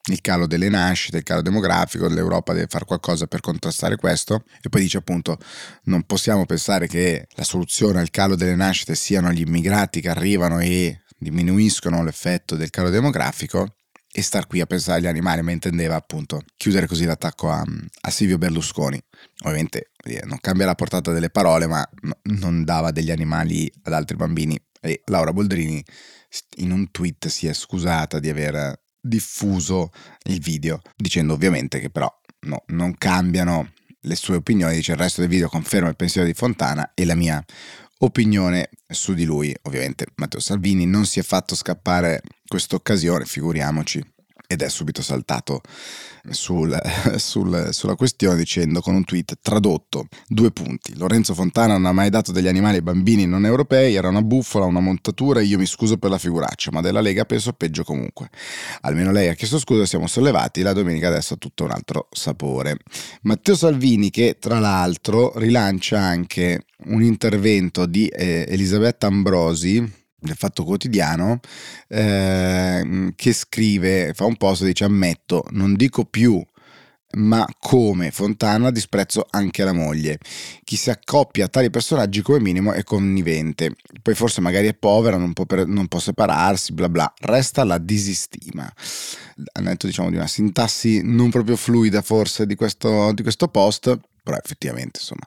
il 0.08 0.20
calo 0.20 0.46
delle 0.46 0.68
nascite, 0.68 1.18
il 1.18 1.22
calo 1.22 1.42
demografico, 1.42 2.08
l'Europa 2.08 2.52
deve 2.52 2.66
fare 2.68 2.84
qualcosa 2.84 3.26
per 3.26 3.40
contrastare 3.40 3.96
questo 3.96 4.44
e 4.60 4.68
poi 4.68 4.82
dice 4.82 4.98
appunto 4.98 5.38
non 5.84 6.04
possiamo 6.04 6.46
pensare 6.46 6.86
che 6.86 7.26
la 7.34 7.44
soluzione 7.44 8.00
al 8.00 8.10
calo 8.10 8.34
delle 8.34 8.54
nascite 8.54 8.94
siano 8.94 9.32
gli 9.32 9.40
immigrati 9.40 10.00
che 10.00 10.08
arrivano 10.08 10.60
e 10.60 11.02
diminuiscono 11.18 12.02
l'effetto 12.02 12.56
del 12.56 12.70
calo 12.70 12.90
demografico 12.90 13.74
e 14.10 14.22
star 14.22 14.46
qui 14.46 14.60
a 14.60 14.66
pensare 14.66 14.98
agli 14.98 15.06
animali, 15.06 15.42
ma 15.42 15.52
intendeva 15.52 15.94
appunto 15.94 16.42
chiudere 16.56 16.86
così 16.86 17.04
l'attacco 17.04 17.50
a, 17.50 17.62
a 18.00 18.10
Silvio 18.10 18.38
Berlusconi. 18.38 19.00
Ovviamente 19.44 19.90
non 20.24 20.38
cambia 20.40 20.66
la 20.66 20.74
portata 20.74 21.12
delle 21.12 21.30
parole, 21.30 21.66
ma 21.66 21.86
no, 22.00 22.18
non 22.40 22.64
dava 22.64 22.90
degli 22.90 23.10
animali 23.10 23.70
ad 23.82 23.92
altri 23.92 24.16
bambini. 24.16 24.58
E 24.80 25.02
Laura 25.06 25.32
Boldrini 25.32 25.84
in 26.56 26.70
un 26.70 26.90
tweet 26.90 27.28
si 27.28 27.46
è 27.46 27.52
scusata 27.52 28.18
di 28.18 28.28
aver 28.28 28.80
diffuso 29.00 29.90
il 30.24 30.40
video, 30.40 30.80
dicendo 30.96 31.34
ovviamente 31.34 31.80
che 31.80 31.90
però 31.90 32.12
no, 32.40 32.62
non 32.68 32.94
cambiano 32.96 33.72
le 34.02 34.14
sue 34.14 34.36
opinioni, 34.36 34.76
dice 34.76 34.92
il 34.92 34.98
resto 34.98 35.20
del 35.20 35.30
video 35.30 35.48
conferma 35.48 35.88
il 35.88 35.96
pensiero 35.96 36.26
di 36.26 36.34
Fontana 36.34 36.92
e 36.94 37.04
la 37.04 37.14
mia 37.14 37.44
opinione 37.98 38.70
su 38.86 39.14
di 39.14 39.24
lui. 39.24 39.54
Ovviamente 39.62 40.06
Matteo 40.16 40.40
Salvini 40.40 40.86
non 40.86 41.04
si 41.06 41.18
è 41.18 41.22
fatto 41.22 41.54
scappare 41.54 42.22
questa 42.46 42.76
occasione, 42.76 43.24
figuriamoci. 43.24 44.04
Ed 44.50 44.62
è 44.62 44.70
subito 44.70 45.02
saltato 45.02 45.60
sul, 46.30 46.74
sul, 47.16 47.68
sulla 47.70 47.94
questione 47.96 48.34
dicendo 48.34 48.80
con 48.80 48.94
un 48.94 49.04
tweet 49.04 49.40
tradotto 49.42 50.08
due 50.26 50.50
punti. 50.50 50.96
Lorenzo 50.96 51.34
Fontana 51.34 51.74
non 51.74 51.84
ha 51.84 51.92
mai 51.92 52.08
dato 52.08 52.32
degli 52.32 52.48
animali 52.48 52.76
ai 52.76 52.82
bambini 52.82 53.26
non 53.26 53.44
europei 53.44 53.94
era 53.94 54.08
una 54.08 54.22
buffola 54.22 54.64
una 54.64 54.80
montatura 54.80 55.42
io 55.42 55.58
mi 55.58 55.66
scuso 55.66 55.98
per 55.98 56.08
la 56.08 56.16
figuraccia 56.16 56.70
ma 56.72 56.80
della 56.80 57.02
Lega 57.02 57.26
penso 57.26 57.52
peggio 57.52 57.84
comunque. 57.84 58.30
Almeno 58.80 59.12
lei 59.12 59.28
ha 59.28 59.34
chiesto 59.34 59.58
scusa 59.58 59.84
siamo 59.84 60.06
sollevati 60.06 60.62
la 60.62 60.72
domenica 60.72 61.08
adesso 61.08 61.34
ha 61.34 61.36
tutto 61.36 61.64
un 61.64 61.70
altro 61.70 62.08
sapore. 62.10 62.78
Matteo 63.22 63.54
Salvini 63.54 64.08
che 64.08 64.38
tra 64.40 64.58
l'altro 64.60 65.30
rilancia 65.36 66.00
anche 66.00 66.64
un 66.86 67.02
intervento 67.02 67.84
di 67.84 68.06
eh, 68.06 68.46
Elisabetta 68.48 69.08
Ambrosi 69.08 69.97
del 70.18 70.36
Fatto 70.36 70.64
Quotidiano 70.64 71.40
eh, 71.88 73.12
che 73.14 73.32
scrive, 73.32 74.12
fa 74.14 74.24
un 74.24 74.36
post 74.36 74.62
e 74.62 74.66
dice 74.66 74.84
ammetto, 74.84 75.44
non 75.50 75.74
dico 75.74 76.04
più 76.04 76.44
ma 77.10 77.46
come 77.58 78.10
Fontana 78.10 78.70
disprezzo 78.70 79.26
anche 79.30 79.64
la 79.64 79.72
moglie. 79.72 80.18
Chi 80.62 80.76
si 80.76 80.90
accoppia 80.90 81.46
a 81.46 81.48
tali 81.48 81.70
personaggi 81.70 82.20
come 82.20 82.40
minimo 82.40 82.72
è 82.72 82.82
connivente. 82.82 83.74
Poi 84.02 84.14
forse 84.14 84.40
magari 84.40 84.66
è 84.66 84.74
povera, 84.74 85.16
non 85.16 85.32
può, 85.32 85.46
per, 85.46 85.66
non 85.66 85.88
può 85.88 85.98
separarsi, 85.98 86.72
bla 86.72 86.88
bla. 86.88 87.12
Resta 87.20 87.64
la 87.64 87.78
disistima. 87.78 88.70
Ha 89.52 89.60
detto 89.60 89.86
diciamo 89.86 90.10
di 90.10 90.16
una 90.16 90.26
sintassi 90.26 91.00
non 91.02 91.30
proprio 91.30 91.56
fluida 91.56 92.02
forse 92.02 92.44
di 92.46 92.54
questo, 92.54 93.12
di 93.12 93.22
questo 93.22 93.48
post, 93.48 93.98
però 94.22 94.36
effettivamente 94.36 94.98
insomma 95.00 95.26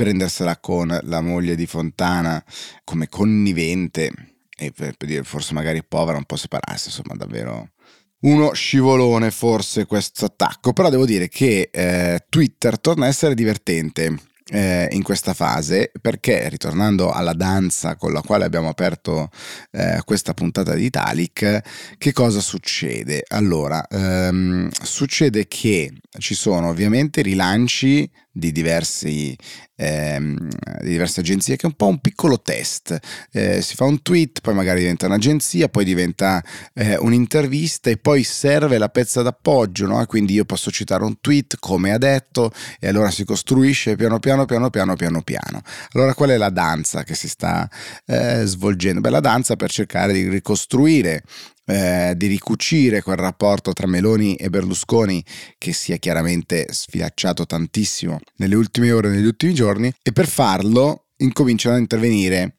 prendersela 0.00 0.56
con 0.56 0.98
la 1.02 1.20
moglie 1.20 1.54
di 1.54 1.66
Fontana 1.66 2.42
come 2.84 3.08
connivente 3.08 4.10
e 4.56 4.72
per, 4.74 4.96
per 4.96 5.06
dire 5.06 5.24
forse 5.24 5.52
magari 5.52 5.84
povera 5.84 6.16
un 6.16 6.24
po' 6.24 6.36
separarsi, 6.36 6.88
insomma 6.88 7.14
davvero 7.16 7.72
uno 8.20 8.54
scivolone 8.54 9.30
forse 9.30 9.84
questo 9.84 10.24
attacco, 10.24 10.72
però 10.72 10.88
devo 10.88 11.04
dire 11.04 11.28
che 11.28 11.68
eh, 11.70 12.24
Twitter 12.30 12.80
torna 12.80 13.04
a 13.04 13.08
essere 13.08 13.34
divertente 13.34 14.16
eh, 14.50 14.88
in 14.92 15.02
questa 15.02 15.34
fase 15.34 15.92
perché 16.00 16.48
ritornando 16.48 17.10
alla 17.10 17.34
danza 17.34 17.96
con 17.96 18.12
la 18.12 18.22
quale 18.22 18.44
abbiamo 18.44 18.68
aperto 18.68 19.28
eh, 19.70 20.00
questa 20.04 20.32
puntata 20.34 20.74
di 20.74 20.84
Italic 20.84 21.60
che 21.98 22.12
cosa 22.12 22.40
succede? 22.40 23.22
Allora 23.28 23.86
ehm, 23.86 24.70
succede 24.82 25.46
che 25.46 25.92
ci 26.18 26.34
sono 26.34 26.68
ovviamente 26.68 27.22
rilanci 27.22 28.10
di, 28.32 28.52
diversi, 28.52 29.36
ehm, 29.76 30.36
di 30.80 30.88
diverse 30.88 31.20
agenzie 31.20 31.56
che 31.56 31.62
è 31.62 31.66
un 31.66 31.74
po' 31.74 31.88
un 31.88 31.98
piccolo 31.98 32.40
test. 32.40 32.98
Eh, 33.32 33.60
si 33.60 33.74
fa 33.74 33.84
un 33.84 34.02
tweet, 34.02 34.40
poi 34.40 34.54
magari 34.54 34.80
diventa 34.80 35.06
un'agenzia, 35.06 35.68
poi 35.68 35.84
diventa 35.84 36.42
eh, 36.74 36.96
un'intervista 36.96 37.90
e 37.90 37.96
poi 37.96 38.22
serve 38.22 38.78
la 38.78 38.88
pezza 38.88 39.22
d'appoggio, 39.22 39.86
no? 39.86 40.04
quindi 40.06 40.34
io 40.34 40.44
posso 40.44 40.70
citare 40.70 41.04
un 41.04 41.20
tweet 41.20 41.56
come 41.58 41.92
ha 41.92 41.98
detto 41.98 42.52
e 42.78 42.88
allora 42.88 43.10
si 43.10 43.24
costruisce 43.24 43.96
piano 43.96 44.18
piano 44.18 44.44
piano 44.44 44.70
piano 44.70 44.96
piano 44.96 45.22
piano. 45.22 45.62
Allora 45.92 46.14
qual 46.14 46.30
è 46.30 46.36
la 46.36 46.50
danza 46.50 47.02
che 47.02 47.14
si 47.14 47.28
sta 47.28 47.68
eh, 48.06 48.42
svolgendo? 48.44 49.00
Beh, 49.00 49.10
la 49.10 49.20
danza 49.20 49.56
per 49.56 49.70
cercare 49.70 50.12
di 50.12 50.28
ricostruire 50.28 51.22
eh, 51.64 52.14
di 52.16 52.26
ricucire 52.26 53.02
quel 53.02 53.16
rapporto 53.16 53.72
tra 53.72 53.86
Meloni 53.86 54.34
e 54.34 54.50
Berlusconi 54.50 55.24
che 55.58 55.72
si 55.72 55.92
è 55.92 55.98
chiaramente 55.98 56.66
sfilacciato 56.70 57.46
tantissimo 57.46 58.18
nelle 58.36 58.54
ultime 58.54 58.92
ore, 58.92 59.10
negli 59.10 59.26
ultimi 59.26 59.54
giorni, 59.54 59.92
e 60.02 60.12
per 60.12 60.26
farlo 60.26 61.06
incominciano 61.18 61.76
a 61.76 61.78
intervenire 61.78 62.56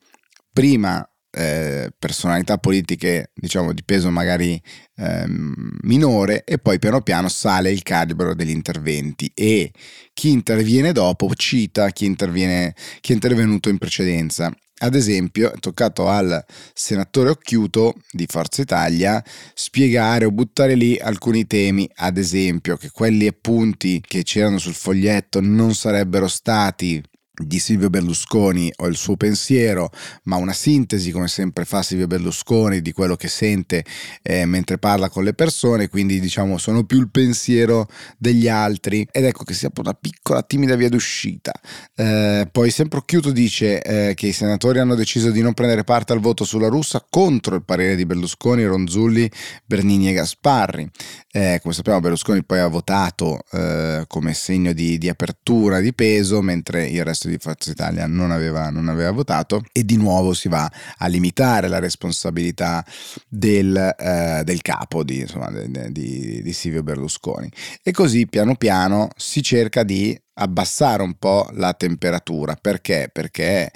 prima 0.54 1.06
eh, 1.34 1.90
personalità 1.98 2.58
politiche 2.58 3.32
diciamo 3.34 3.72
di 3.72 3.84
peso 3.84 4.10
magari 4.10 4.62
eh, 4.98 5.26
minore 5.28 6.44
e 6.44 6.58
poi 6.58 6.78
piano 6.78 7.02
piano 7.02 7.30
sale 7.30 7.72
il 7.72 7.84
calibro 7.84 8.36
degli 8.36 8.50
interventi. 8.50 9.32
E 9.34 9.72
chi 10.14 10.30
interviene 10.30 10.92
dopo 10.92 11.34
cita 11.36 11.90
chi, 11.92 12.14
chi 12.16 13.12
è 13.12 13.14
intervenuto 13.14 13.70
in 13.70 13.78
precedenza 13.78 14.54
ad 14.82 14.96
esempio, 14.96 15.52
è 15.52 15.60
toccato 15.60 16.08
al 16.08 16.44
senatore 16.74 17.30
Occhiuto 17.30 17.94
di 18.12 18.26
Forza 18.28 18.62
Italia 18.62 19.24
spiegare 19.54 20.26
o 20.26 20.32
buttare 20.32 20.76
lì 20.76 20.98
alcuni 20.98 21.46
temi, 21.46 21.90
ad 21.96 22.18
esempio 22.18 22.78
che 22.78 22.90
quelli 22.92 23.28
appunti 23.28 24.02
che 24.06 24.24
c'erano 24.24 24.58
sul 24.58 24.74
foglietto 24.74 25.40
non 25.40 25.76
sarebbero 25.76 26.28
stati 26.28 27.02
di 27.44 27.60
Silvio 27.60 27.90
Berlusconi 27.90 28.72
o 28.78 28.88
il 28.88 28.96
suo 28.96 29.16
pensiero, 29.16 29.90
ma 30.24 30.38
una 30.38 30.54
sintesi 30.54 31.12
come 31.12 31.28
sempre 31.28 31.66
fa 31.66 31.82
Silvio 31.82 32.08
Berlusconi 32.08 32.82
di 32.82 32.92
quello 32.92 33.16
che 33.16 33.28
sente 33.28 33.84
eh, 34.22 34.46
mentre 34.46 34.78
parla 34.78 35.10
con 35.10 35.24
le 35.24 35.34
persone, 35.34 35.88
quindi 35.88 36.20
diciamo 36.20 36.58
sono 36.58 36.84
più 36.84 37.00
il 37.00 37.10
pensiero 37.10 37.88
degli 38.18 38.48
altri 38.48 39.08
ed 39.12 39.26
ecco 39.26 39.44
che 39.44 39.54
si 39.54 39.66
apre 39.66 39.82
una 39.82 39.94
piccola 39.94 40.44
timida 40.44 40.76
via 40.76 40.90
d'uscita. 40.90 41.52
Eh, 41.96 42.48
poi 42.52 42.70
sempre 42.70 43.00
Occhiuto 43.00 43.32
dice 43.32 43.82
eh, 43.82 44.14
che 44.14 44.28
i 44.28 44.34
senatori 44.34 44.80
hanno 44.80 44.96
deciso 44.96 45.32
di 45.32 45.42
non 45.42 45.54
prendere 45.54 45.84
parte 45.84 46.14
al 46.14 46.20
voto 46.20 46.44
sulla 46.44 46.68
russa 46.68 47.06
contro 47.10 47.56
il 47.56 47.64
parere 47.64 47.96
di 47.96 48.06
Berlusconi, 48.06 48.66
Ronzulli, 48.66 49.30
Bernini 49.66 50.10
e 50.10 50.14
Gasparri. 50.14 50.90
Eh, 51.32 51.60
come 51.62 51.74
sappiamo 51.74 52.00
Berlusconi 52.00 52.44
poi 52.44 52.60
ha 52.60 52.68
votato 52.68 53.40
eh, 53.52 54.04
come 54.08 54.34
segno 54.34 54.74
di, 54.74 54.98
di 54.98 55.10
apertura 55.10 55.80
di 55.80 55.94
peso 55.94 56.42
mentre 56.42 56.88
il 56.88 57.04
resto 57.04 57.28
di 57.28 57.31
Forza 57.38 57.72
Italia 57.72 58.08
non 58.08 58.32
aveva, 58.32 58.70
non 58.70 58.88
aveva 58.88 59.12
votato 59.12 59.64
e 59.72 59.84
di 59.84 59.98
nuovo 59.98 60.34
si 60.34 60.48
va 60.48 60.70
a 60.98 61.08
limitare 61.08 61.68
la 61.68 61.80
responsabilità 61.80 62.86
del, 63.28 63.76
eh, 63.98 64.42
del 64.44 64.62
capo 64.62 65.04
di, 65.04 65.22
insomma, 65.22 65.52
di, 65.52 65.92
di, 65.92 66.42
di 66.42 66.54
Silvio 66.54 66.84
Berlusconi. 66.84 67.50
E 67.84 67.92
così 67.92 68.28
piano 68.28 68.56
piano 68.56 69.10
si 69.16 69.42
cerca 69.42 69.84
di 69.84 70.20
abbassare 70.42 71.04
un 71.04 71.16
po' 71.16 71.50
la 71.54 71.74
temperatura 71.74 72.56
perché? 72.60 73.10
Perché 73.12 73.66
eh, 73.66 73.72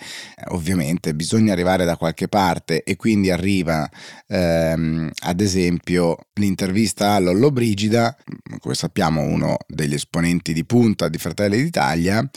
ovviamente 0.48 1.14
bisogna 1.14 1.54
arrivare 1.54 1.86
da 1.86 1.98
qualche 1.98 2.28
parte 2.28 2.84
e 2.84 2.96
quindi 2.96 3.30
arriva 3.30 3.90
ehm, 4.28 5.12
ad 5.24 5.42
esempio 5.42 6.18
l'intervista 6.34 7.14
a 7.14 7.20
Lollo 7.20 7.52
Brigida, 7.52 8.16
come 8.60 8.76
sappiamo 8.76 9.22
uno 9.22 9.58
degli 9.68 9.94
esponenti 9.94 10.54
di 10.54 10.66
punta 10.66 11.10
di 11.10 11.18
Fratelli 11.18 11.62
d'Italia, 11.62 12.28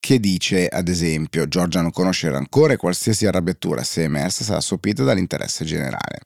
che 0.00 0.20
dice 0.20 0.66
ad 0.66 0.88
esempio 0.88 1.48
Giorgia 1.48 1.80
non 1.80 1.90
conosce 1.90 2.30
rancore 2.30 2.74
e 2.74 2.76
qualsiasi 2.76 3.26
arrabbiatura 3.26 3.82
se 3.82 4.02
emersa 4.02 4.44
sarà 4.44 4.60
sopita 4.60 5.02
dall'interesse 5.02 5.64
generale. 5.64 6.20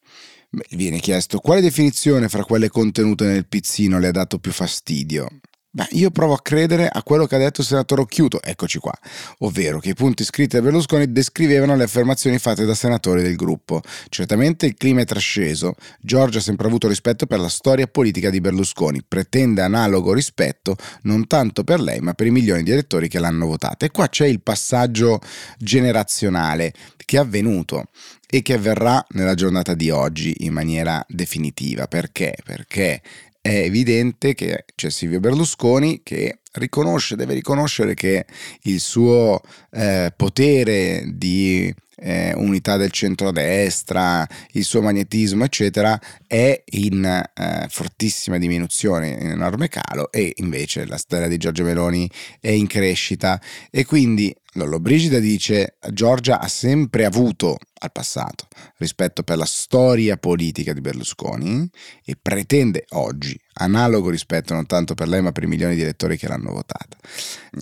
Viene 0.70 0.98
chiesto 0.98 1.38
quale 1.38 1.62
definizione 1.62 2.28
fra 2.28 2.44
quelle 2.44 2.68
contenute 2.68 3.24
nel 3.24 3.46
pizzino 3.46 3.98
le 3.98 4.08
ha 4.08 4.12
dato 4.12 4.38
più 4.38 4.52
fastidio. 4.52 5.28
Beh, 5.74 5.88
io 5.92 6.10
provo 6.10 6.34
a 6.34 6.42
credere 6.42 6.86
a 6.86 7.02
quello 7.02 7.24
che 7.24 7.34
ha 7.34 7.38
detto 7.38 7.62
il 7.62 7.66
senatore 7.66 8.02
Occhiuto, 8.02 8.42
eccoci 8.42 8.78
qua, 8.78 8.92
ovvero 9.38 9.78
che 9.78 9.88
i 9.88 9.94
punti 9.94 10.22
scritti 10.22 10.56
da 10.56 10.62
Berlusconi 10.62 11.10
descrivevano 11.10 11.74
le 11.76 11.84
affermazioni 11.84 12.36
fatte 12.36 12.66
da 12.66 12.74
senatori 12.74 13.22
del 13.22 13.36
gruppo. 13.36 13.80
Certamente 14.10 14.66
il 14.66 14.74
clima 14.74 15.00
è 15.00 15.06
trasceso, 15.06 15.72
Giorgia 15.98 16.40
ha 16.40 16.42
sempre 16.42 16.66
avuto 16.66 16.88
rispetto 16.88 17.24
per 17.24 17.40
la 17.40 17.48
storia 17.48 17.86
politica 17.86 18.28
di 18.28 18.42
Berlusconi, 18.42 19.02
pretende 19.02 19.62
analogo 19.62 20.12
rispetto 20.12 20.76
non 21.04 21.26
tanto 21.26 21.64
per 21.64 21.80
lei 21.80 22.00
ma 22.00 22.12
per 22.12 22.26
i 22.26 22.30
milioni 22.30 22.64
di 22.64 22.70
elettori 22.70 23.08
che 23.08 23.18
l'hanno 23.18 23.46
votata. 23.46 23.86
E 23.86 23.90
qua 23.90 24.10
c'è 24.10 24.26
il 24.26 24.42
passaggio 24.42 25.20
generazionale 25.56 26.74
che 27.02 27.16
è 27.16 27.20
avvenuto 27.20 27.84
e 28.28 28.42
che 28.42 28.52
avverrà 28.52 29.02
nella 29.12 29.34
giornata 29.34 29.72
di 29.72 29.88
oggi 29.88 30.34
in 30.40 30.52
maniera 30.52 31.02
definitiva. 31.08 31.86
Perché? 31.86 32.34
Perché 32.44 33.00
è 33.42 33.64
evidente 33.64 34.34
che 34.34 34.64
c'è 34.76 34.88
Silvio 34.88 35.18
Berlusconi 35.18 36.02
che 36.04 36.38
riconosce, 36.52 37.16
deve 37.16 37.34
riconoscere 37.34 37.92
che 37.94 38.24
il 38.62 38.78
suo 38.78 39.40
eh, 39.70 40.12
potere 40.16 41.02
di 41.12 41.74
eh, 42.02 42.32
unità 42.34 42.76
del 42.76 42.90
centrodestra, 42.90 44.26
il 44.52 44.64
suo 44.64 44.82
magnetismo, 44.82 45.44
eccetera, 45.44 45.98
è 46.26 46.62
in 46.72 47.04
eh, 47.04 47.66
fortissima 47.68 48.38
diminuzione, 48.38 49.08
in 49.08 49.28
enorme 49.28 49.68
calo, 49.68 50.10
e 50.10 50.32
invece 50.36 50.86
la 50.86 50.98
stella 50.98 51.28
di 51.28 51.36
Giorgio 51.36 51.64
Meloni 51.64 52.10
è 52.40 52.50
in 52.50 52.66
crescita. 52.66 53.40
E 53.70 53.84
quindi 53.84 54.34
Lollo 54.54 54.80
Brigida 54.80 55.18
dice 55.18 55.76
Giorgia 55.92 56.40
ha 56.40 56.48
sempre 56.48 57.04
avuto 57.04 57.56
al 57.80 57.90
passato 57.90 58.48
rispetto 58.76 59.22
per 59.22 59.38
la 59.38 59.46
storia 59.46 60.16
politica 60.16 60.72
di 60.72 60.80
Berlusconi 60.80 61.68
e 62.04 62.16
pretende 62.20 62.84
oggi 62.90 63.38
analogo 63.54 64.10
rispetto 64.10 64.54
non 64.54 64.66
tanto 64.66 64.94
per 64.94 65.08
lei 65.08 65.20
ma 65.22 65.32
per 65.32 65.44
i 65.44 65.46
milioni 65.46 65.74
di 65.74 65.82
elettori 65.82 66.16
che 66.16 66.28
l'hanno 66.28 66.52
votata. 66.52 66.96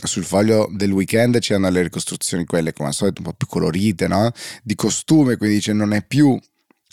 Sul 0.04 0.25
foglio 0.25 0.68
del 0.73 0.92
weekend 0.92 1.38
c'erano 1.38 1.70
le 1.70 1.82
ricostruzioni 1.82 2.44
quelle 2.44 2.73
come 2.73 2.88
al 2.88 2.94
solito 2.94 3.20
un 3.20 3.28
po' 3.28 3.35
più 3.35 3.47
colorite, 3.47 4.09
no? 4.09 4.30
di 4.62 4.75
costume, 4.75 5.37
quindi 5.37 5.56
dice 5.56 5.73
non 5.73 5.92
è 5.92 6.04
più 6.04 6.38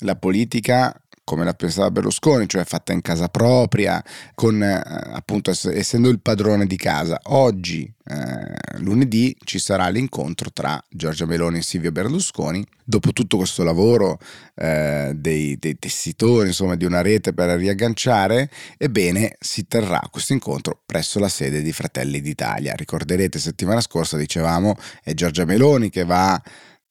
la 0.02 0.16
politica 0.16 1.00
come 1.28 1.44
la 1.44 1.54
pensava 1.54 1.92
Berlusconi, 1.92 2.48
cioè 2.48 2.64
fatta 2.64 2.94
in 2.94 3.02
casa 3.02 3.28
propria, 3.28 4.02
con 4.34 4.64
eh, 4.64 4.82
appunto 5.12 5.52
essendo 5.52 6.08
il 6.08 6.22
padrone 6.22 6.66
di 6.66 6.78
casa. 6.78 7.20
Oggi, 7.24 7.94
eh, 8.06 8.78
lunedì, 8.78 9.36
ci 9.44 9.60
sarà 9.60 9.90
l'incontro 9.90 10.54
tra 10.54 10.82
Giorgia 10.90 11.26
Meloni 11.26 11.58
e 11.58 11.64
Silvio 11.64 11.92
Berlusconi. 11.92 12.66
Dopo 12.82 13.12
tutto 13.12 13.36
questo 13.36 13.66
lavoro 13.66 14.20
eh, 14.56 15.12
dei, 15.18 15.58
dei 15.60 15.78
tessitori, 15.78 16.48
insomma, 16.48 16.76
di 16.76 16.86
una 16.86 17.02
rete 17.02 17.34
per 17.34 17.60
riagganciare, 17.60 18.50
ebbene 18.78 19.36
si 19.38 19.68
terrà 19.68 20.02
questo 20.10 20.32
incontro 20.32 20.80
presso 20.86 21.20
la 21.20 21.28
sede 21.28 21.62
di 21.62 21.74
Fratelli 21.74 22.22
d'Italia. 22.22 22.74
Ricorderete 22.74 23.38
settimana 23.38 23.82
scorsa 23.82 24.16
dicevamo 24.16 24.78
è 25.04 25.14
Giorgia 25.14 25.44
Meloni 25.44 25.90
che 25.90 26.06
va 26.06 26.42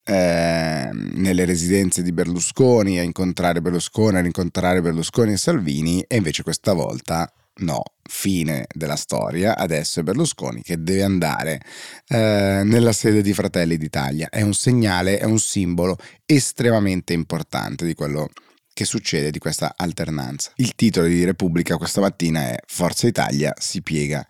eh, 0.09 0.89
nelle 0.93 1.45
residenze 1.45 2.03
di 2.03 2.13
Berlusconi 2.13 3.01
a 3.01 3.03
incontrare 3.03 3.61
Berlusconi, 3.61 4.19
a 4.19 4.21
rincontrare 4.21 4.81
Berlusconi 4.81 5.33
e 5.33 5.37
Salvini 5.37 6.05
e 6.07 6.17
invece 6.17 6.45
questa 6.45 6.73
volta 6.73 7.29
no, 7.59 7.83
fine 8.03 8.67
della 8.73 8.95
storia, 8.95 9.57
adesso 9.57 10.01
è 10.01 10.03
Berlusconi 10.05 10.63
che 10.63 10.81
deve 10.81 11.03
andare 11.03 11.61
eh, 12.07 12.63
nella 12.65 12.93
sede 12.93 13.21
di 13.21 13.33
Fratelli 13.33 13.77
d'Italia. 13.77 14.29
È 14.31 14.43
un 14.43 14.55
segnale, 14.55 15.19
è 15.19 15.25
un 15.25 15.41
simbolo 15.41 15.97
estremamente 16.25 17.13
importante 17.13 17.85
di 17.85 17.95
quello 17.95 18.29
che 18.73 18.85
succede 18.85 19.31
di 19.31 19.39
questa 19.39 19.75
alternanza. 19.77 20.53
Il 20.57 20.75
titolo 20.77 21.07
di 21.07 21.25
Repubblica 21.25 21.79
questa 21.79 22.01
mattina 22.01 22.51
è 22.51 22.57
Forza 22.67 23.09
Italia 23.09 23.55
si 23.59 23.83
piega 23.83 24.25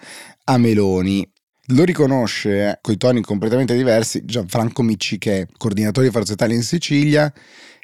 a 0.44 0.56
Meloni 0.56 1.28
lo 1.68 1.84
riconosce 1.84 2.68
eh, 2.68 2.78
coi 2.80 2.96
toni 2.96 3.20
completamente 3.22 3.74
diversi. 3.74 4.24
Gianfranco 4.24 4.82
Micci 4.82 5.18
che 5.18 5.40
è 5.40 5.46
coordinatore 5.56 6.06
di 6.06 6.12
Forza 6.12 6.34
Italia 6.34 6.54
in 6.54 6.62
Sicilia, 6.62 7.32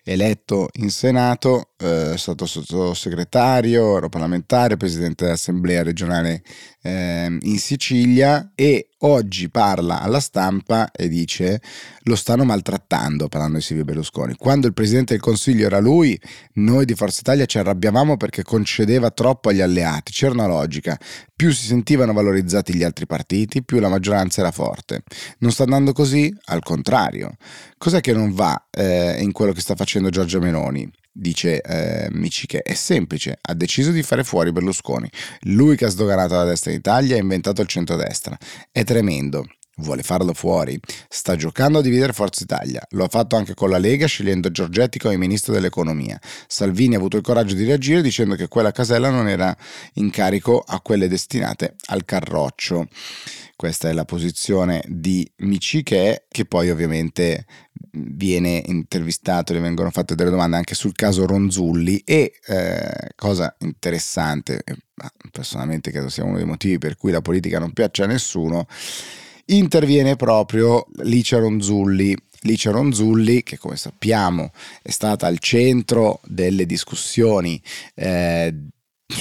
eletto 0.05 0.69
in 0.75 0.91
Senato, 0.91 1.71
eh, 1.79 2.15
stato 2.17 2.47
sottosegretario, 2.47 3.95
europarlamentare, 3.95 4.77
presidente 4.77 5.25
dell'Assemblea 5.25 5.83
regionale 5.83 6.43
eh, 6.83 7.39
in 7.41 7.59
Sicilia 7.59 8.53
e 8.55 8.89
oggi 8.99 9.49
parla 9.49 10.01
alla 10.01 10.21
stampa 10.21 10.91
e 10.91 11.09
dice 11.09 11.61
lo 12.03 12.17
stanno 12.17 12.45
maltrattando 12.45 13.29
parlando 13.29 13.59
di 13.59 13.63
Silvio 13.63 13.85
Berlusconi. 13.85 14.35
Quando 14.35 14.67
il 14.67 14.75
presidente 14.75 15.13
del 15.15 15.23
Consiglio 15.23 15.67
era 15.67 15.79
lui, 15.79 16.21
noi 16.55 16.85
di 16.85 16.95
Forza 16.95 17.21
Italia 17.21 17.47
ci 17.47 17.59
arrabbiavamo 17.59 18.17
perché 18.17 18.43
concedeva 18.43 19.11
troppo 19.11 19.49
agli 19.49 19.61
alleati. 19.61 20.13
C'era 20.13 20.33
una 20.33 20.47
logica. 20.47 20.99
Più 21.35 21.53
si 21.53 21.67
sentivano 21.67 22.13
valorizzati 22.13 22.75
gli 22.75 22.83
altri 22.83 23.07
partiti, 23.07 23.63
più 23.65 23.79
la 23.79 23.89
maggioranza 23.89 24.41
era 24.41 24.51
forte. 24.51 25.03
Non 25.39 25.53
sta 25.53 25.63
andando 25.63 25.93
così? 25.93 26.35
Al 26.47 26.63
contrario. 26.63 27.37
Cos'è 27.79 28.01
che 28.01 28.13
non 28.13 28.33
va 28.33 28.67
eh, 28.71 29.21
in 29.21 29.33
quello 29.33 29.53
che 29.53 29.61
sta 29.61 29.75
facendo 29.75 30.11
Giorgia 30.11 30.39
Meloni? 30.39 30.91
Dice 31.13 31.61
eh, 31.61 32.09
Michiche, 32.11 32.63
è 32.63 32.75
semplice, 32.75 33.39
ha 33.41 33.55
deciso 33.55 33.91
di 33.91 34.03
fare 34.03 34.25
fuori 34.25 34.53
Berlusconi. 34.53 35.09
Lui 35.43 35.77
che 35.77 35.85
ha 35.85 35.89
sdoganato 35.89 36.35
la 36.35 36.45
destra 36.45 36.71
in 36.71 36.79
Italia 36.79 37.17
ha 37.17 37.21
inventato 37.21 37.61
il 37.61 37.69
centrodestra. 37.69 38.37
È 38.71 38.83
tremendo. 38.85 39.47
Vuole 39.77 40.03
farlo 40.03 40.35
fuori. 40.35 40.79
Sta 41.09 41.35
giocando 41.35 41.79
a 41.79 41.83
dividere 41.83 42.13
Forza 42.13 42.43
Italia. 42.43 42.87
Lo 42.91 43.05
ha 43.05 43.09
fatto 43.09 43.37
anche 43.37 43.55
con 43.55 43.71
la 43.71 43.79
Lega, 43.79 44.07
scegliendo 44.07 44.51
Giorgetti 44.51 44.99
come 44.99 45.17
ministro 45.17 45.55
dell'economia. 45.55 46.21
Salvini 46.47 46.95
ha 46.95 46.99
avuto 46.99 47.17
il 47.17 47.23
coraggio 47.23 47.55
di 47.55 47.65
reagire 47.65 48.03
dicendo 48.03 48.35
che 48.35 48.49
quella 48.49 48.71
casella 48.71 49.09
non 49.09 49.29
era 49.29 49.57
in 49.95 50.11
carico 50.11 50.63
a 50.65 50.81
quelle 50.81 51.09
destinate 51.09 51.77
al 51.87 52.05
carroccio. 52.05 52.87
Questa 53.57 53.89
è 53.89 53.93
la 53.93 54.05
posizione 54.05 54.83
di 54.87 55.29
Michiche, 55.39 56.27
che 56.29 56.45
poi 56.45 56.69
ovviamente 56.69 57.47
viene 57.93 58.63
intervistato, 58.67 59.53
gli 59.53 59.61
vengono 59.61 59.91
fatte 59.91 60.15
delle 60.15 60.31
domande 60.31 60.57
anche 60.57 60.75
sul 60.75 60.95
caso 60.95 61.27
Ronzulli 61.27 62.03
e 62.05 62.33
eh, 62.47 63.11
cosa 63.15 63.55
interessante, 63.61 64.63
personalmente 65.31 65.91
credo 65.91 66.09
sia 66.09 66.25
uno 66.25 66.37
dei 66.37 66.47
motivi 66.47 66.79
per 66.79 66.97
cui 66.97 67.13
la 67.13 67.21
politica 67.21 67.59
non 67.59 67.73
piace 67.73 68.05
a 68.05 68.07
nessuno, 68.07 68.67
interviene 69.47 70.17
proprio 70.17 70.87
Licia 71.03 71.39
Ronzulli. 71.39 72.17
Licia 72.45 72.73
Ronzulli, 72.73 73.45
che 73.45 73.57
come 73.57 73.77
sappiamo 73.77 74.51
è 74.83 74.91
stata 74.91 75.29
al 75.29 75.39
centro 75.39 76.21
delle 76.25 76.67
discussioni 76.67 77.63
eh, 77.95 78.53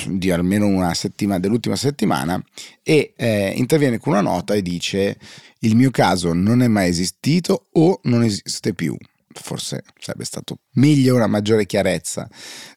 di 0.07 0.31
almeno 0.31 0.67
una 0.67 0.93
settimana, 0.93 1.39
dell'ultima 1.39 1.75
settimana, 1.75 2.41
e 2.83 3.13
eh, 3.15 3.53
interviene 3.55 3.99
con 3.99 4.13
una 4.13 4.21
nota 4.21 4.53
e 4.53 4.61
dice 4.61 5.17
il 5.59 5.75
mio 5.75 5.91
caso 5.91 6.33
non 6.33 6.61
è 6.61 6.67
mai 6.67 6.89
esistito 6.89 7.67
o 7.73 7.99
non 8.03 8.23
esiste 8.23 8.73
più. 8.73 8.95
Forse 9.33 9.83
sarebbe 9.97 10.25
stato 10.25 10.59
meglio 10.73 11.15
una 11.15 11.27
maggiore 11.27 11.65
chiarezza, 11.65 12.27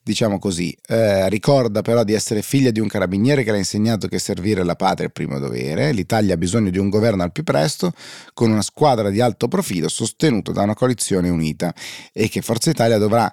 diciamo 0.02 0.38
così. 0.38 0.76
Eh, 0.87 1.28
ricorda 1.28 1.83
però 1.83 2.04
di 2.04 2.12
essere 2.12 2.42
figlia 2.42 2.71
di 2.71 2.80
un 2.80 2.87
carabiniere 2.87 3.42
che 3.42 3.50
le 3.50 3.56
ha 3.56 3.61
insegnato 3.61 4.06
che 4.06 4.18
servire 4.18 4.62
la 4.62 4.76
patria 4.76 5.04
è 5.04 5.06
il 5.06 5.12
primo 5.12 5.38
dovere. 5.38 5.92
L'Italia 5.92 6.35
ha 6.35 6.37
bisogno 6.37 6.70
di 6.70 6.79
un 6.79 6.90
governo 6.90 7.22
al 7.22 7.33
più 7.33 7.42
presto, 7.42 7.92
con 8.35 8.50
una 8.50 8.62
squadra 8.62 9.11
di 9.11 9.20
alto 9.20 9.48
profilo 9.48 9.88
sostenuta 9.88 10.53
da 10.53 10.62
una 10.62 10.74
coalizione 10.74 11.29
unita 11.29 11.74
e 12.12 12.29
che 12.29 12.40
Forza 12.40 12.70
Italia 12.70 12.98
dovrà 12.98 13.33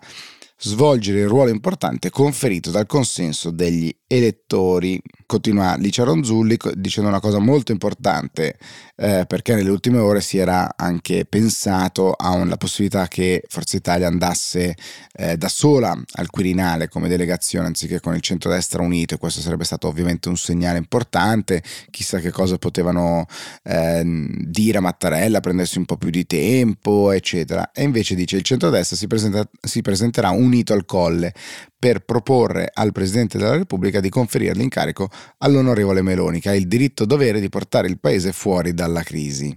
svolgere 0.63 1.21
il 1.21 1.27
ruolo 1.27 1.49
importante 1.49 2.09
conferito 2.09 2.69
dal 2.69 2.85
consenso 2.85 3.51
degli 3.51 3.93
elettori. 4.07 5.01
Continua 5.31 5.77
Licia 5.77 6.03
Ronzulli 6.03 6.57
dicendo 6.73 7.07
una 7.07 7.21
cosa 7.21 7.39
molto 7.39 7.71
importante 7.71 8.57
eh, 8.97 9.23
perché 9.25 9.55
nelle 9.55 9.69
ultime 9.69 9.97
ore 9.97 10.19
si 10.19 10.37
era 10.37 10.73
anche 10.75 11.23
pensato 11.23 12.13
alla 12.17 12.57
possibilità 12.57 13.07
che 13.07 13.41
Forza 13.47 13.77
Italia 13.77 14.07
andasse 14.07 14.75
eh, 15.13 15.37
da 15.37 15.47
sola 15.47 15.97
al 16.15 16.29
Quirinale 16.29 16.89
come 16.89 17.07
delegazione 17.07 17.67
anziché 17.67 18.01
con 18.01 18.13
il 18.13 18.19
centrodestra 18.19 18.81
unito 18.81 19.15
e 19.15 19.17
questo 19.19 19.39
sarebbe 19.39 19.63
stato 19.63 19.87
ovviamente 19.87 20.27
un 20.27 20.35
segnale 20.35 20.77
importante, 20.77 21.63
chissà 21.91 22.19
che 22.19 22.31
cosa 22.31 22.57
potevano 22.57 23.25
eh, 23.63 24.03
dire 24.03 24.79
a 24.79 24.81
Mattarella, 24.81 25.39
prendersi 25.39 25.77
un 25.77 25.85
po' 25.85 25.95
più 25.95 26.09
di 26.09 26.25
tempo 26.25 27.11
eccetera. 27.11 27.71
E 27.71 27.83
invece 27.83 28.15
dice 28.15 28.35
il 28.35 28.43
centrodestra 28.43 28.97
si, 28.97 29.07
presenta, 29.07 29.49
si 29.61 29.81
presenterà 29.81 30.31
unito 30.31 30.73
al 30.73 30.83
colle 30.83 31.33
per 31.81 32.01
proporre 32.01 32.69
al 32.71 32.91
Presidente 32.91 33.39
della 33.39 33.57
Repubblica 33.57 33.99
di 33.99 34.09
conferire 34.09 34.53
l'incarico 34.53 35.09
all'onorevole 35.39 36.01
Meloni, 36.01 36.39
che 36.39 36.49
ha 36.49 36.55
il 36.55 36.67
diritto 36.67 37.05
dovere 37.05 37.39
di 37.39 37.49
portare 37.49 37.87
il 37.87 37.99
Paese 37.99 38.31
fuori 38.31 38.73
dalla 38.73 39.03
crisi. 39.03 39.55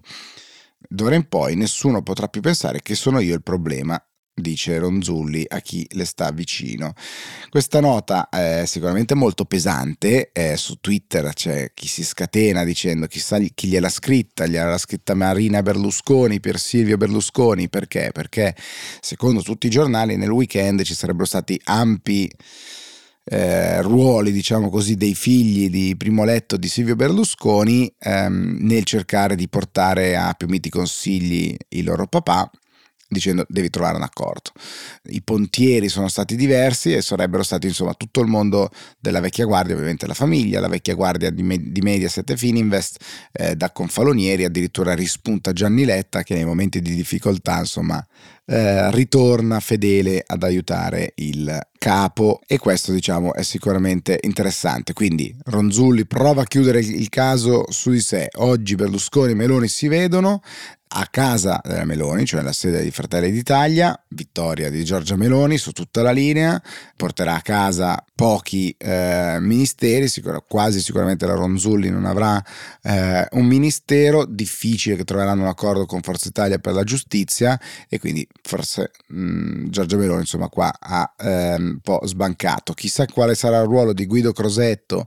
D'ora 0.89 1.15
in 1.15 1.29
poi 1.29 1.57
nessuno 1.57 2.03
potrà 2.03 2.29
più 2.29 2.41
pensare 2.41 2.83
che 2.83 2.95
sono 2.95 3.21
io 3.21 3.35
il 3.35 3.43
problema, 3.43 4.01
dice 4.35 4.79
Ronzulli 4.79 5.45
a 5.49 5.61
chi 5.61 5.87
le 5.93 6.05
sta 6.05 6.31
vicino. 6.33 6.93
Questa 7.49 7.81
nota 7.81 8.29
è 8.29 8.65
sicuramente 8.67 9.15
molto 9.15 9.45
pesante, 9.45 10.31
eh, 10.33 10.57
su 10.57 10.79
Twitter 10.81 11.33
c'è 11.33 11.71
chi 11.73 11.87
si 11.87 12.05
scatena 12.05 12.65
dicendo 12.65 13.07
chissà 13.07 13.39
chi 13.39 13.69
gliel'ha 13.69 13.89
scritta, 13.89 14.47
gliel'ha 14.47 14.79
scritta 14.79 15.15
Marina 15.15 15.63
Berlusconi 15.63 16.41
per 16.41 16.59
Silvio 16.59 16.97
Berlusconi, 16.97 17.69
perché? 17.69 18.11
Perché 18.13 18.57
secondo 19.01 19.41
tutti 19.41 19.69
i 19.69 19.71
giornali 19.71 20.17
nel 20.17 20.31
weekend 20.31 20.83
ci 20.83 20.95
sarebbero 20.95 21.27
stati 21.27 21.61
ampi 21.65 22.31
eh, 23.25 23.81
ruoli, 23.83 24.33
diciamo 24.33 24.69
così, 24.69 24.97
dei 24.97 25.15
figli 25.15 25.71
di 25.71 25.97
primo 25.97 26.25
letto 26.25 26.57
di 26.57 26.69
Silvio 26.69 26.97
Berlusconi 26.97 27.93
ehm, 27.99 28.59
nel 28.61 28.85
cercare 28.85 29.35
di 29.35 29.49
portare 29.49 30.17
a 30.17 30.35
più 30.35 30.49
miti 30.49 30.69
consigli 30.69 31.57
il 31.69 31.85
loro 31.85 32.07
papà 32.07 32.51
dicendo 33.15 33.47
devi 33.49 33.71
trovare 33.71 33.97
un 33.97 34.03
accordo. 34.03 34.51
I 35.05 35.23
pontieri 35.23 35.89
sono 35.89 36.09
stati 36.09 36.37
diversi 36.37 36.93
e 36.93 37.01
sarebbero 37.01 37.43
stati 37.43 37.67
insomma 37.67 37.95
tutto 37.95 38.21
il 38.21 38.27
mondo 38.27 38.71
della 38.99 39.21
vecchia 39.21 39.47
guardia, 39.47 39.75
ovviamente 39.75 40.07
la 40.07 40.15
famiglia, 40.15 40.61
la 40.61 40.69
vecchia 40.69 40.95
guardia 40.95 41.31
di, 41.31 41.43
Me- 41.43 41.73
di 41.73 41.81
Mediaset 41.81 42.29
e 42.29 42.37
Fininvest, 42.37 43.03
eh, 43.33 43.57
da 43.57 43.71
Confalonieri 43.71 44.45
addirittura 44.45 44.95
rispunta 44.95 45.53
Gianni 45.53 45.85
Letta 45.85 46.23
che 46.23 46.35
nei 46.35 46.45
momenti 46.45 46.81
di 46.81 46.95
difficoltà 46.95 47.61
insomma 47.61 48.05
eh, 48.47 48.91
ritorna 48.91 49.61
fedele 49.61 50.23
ad 50.27 50.43
aiutare 50.43 51.13
il 51.17 51.61
capo. 51.79 52.41
E 52.47 52.59
questo 52.59 52.93
diciamo 52.93 53.35
è 53.35 53.43
sicuramente 53.43 54.19
interessante. 54.23 54.93
Quindi 54.93 55.35
Ronzulli 55.45 56.07
prova 56.07 56.43
a 56.43 56.47
chiudere 56.47 56.81
il 56.81 57.09
caso 57.09 57.65
su 57.71 57.91
di 57.91 58.01
sé. 58.01 58.29
Oggi 58.37 58.75
Berlusconi 58.75 59.33
e 59.33 59.35
Meloni 59.35 59.69
si 59.69 59.89
vedono 59.89 60.43
a 60.97 61.09
casa 61.11 61.61
della 61.65 61.85
Meloni, 61.85 62.25
cioè 62.25 62.43
la 62.43 62.53
sede 62.53 62.83
di 62.83 62.91
Fratelli 62.93 63.33
d'Italia, 63.33 63.99
vittoria 64.09 64.71
di 64.71 64.85
Giorgia 64.85 65.17
Meloni 65.17 65.59
su 65.59 65.73
tutta 65.73 66.03
la 66.03 66.13
linea, 66.13 66.61
porterà 66.97 67.35
a 67.35 67.41
casa 67.41 68.03
pochi 68.15 68.75
eh, 68.79 69.39
ministeri, 69.41 70.07
sicur- 70.07 70.45
quasi 70.47 70.81
sicuramente 70.81 71.27
la 71.27 71.35
Ronzulli 71.35 71.91
non 71.91 72.05
avrà 72.05 72.43
eh, 72.83 73.27
un 73.33 73.45
ministero, 73.45 74.25
difficile 74.25 74.95
che 74.95 75.05
troveranno 75.05 75.43
un 75.43 75.49
accordo 75.49 75.85
con 75.85 76.01
Forza 76.01 76.29
Italia 76.29 76.59
per 76.59 76.75
la 76.75 76.85
giustizia. 76.85 77.61
E 77.89 77.99
quindi 77.99 78.27
forse 78.47 78.91
mh, 79.09 79.19
mm, 79.19 79.67
Giorgia 79.69 79.97
Meloni 79.97 80.21
insomma 80.21 80.49
qua 80.49 80.73
ha 80.79 81.15
eh, 81.19 81.55
un 81.55 81.79
po' 81.83 82.01
sbancato. 82.05 82.75
Chissà 82.75 83.07
quale 83.07 83.35
sarà 83.35 83.61
il 83.61 83.67
ruolo 83.67 83.93
di 83.93 84.07
Guido 84.07 84.33
Crosetto 84.33 85.07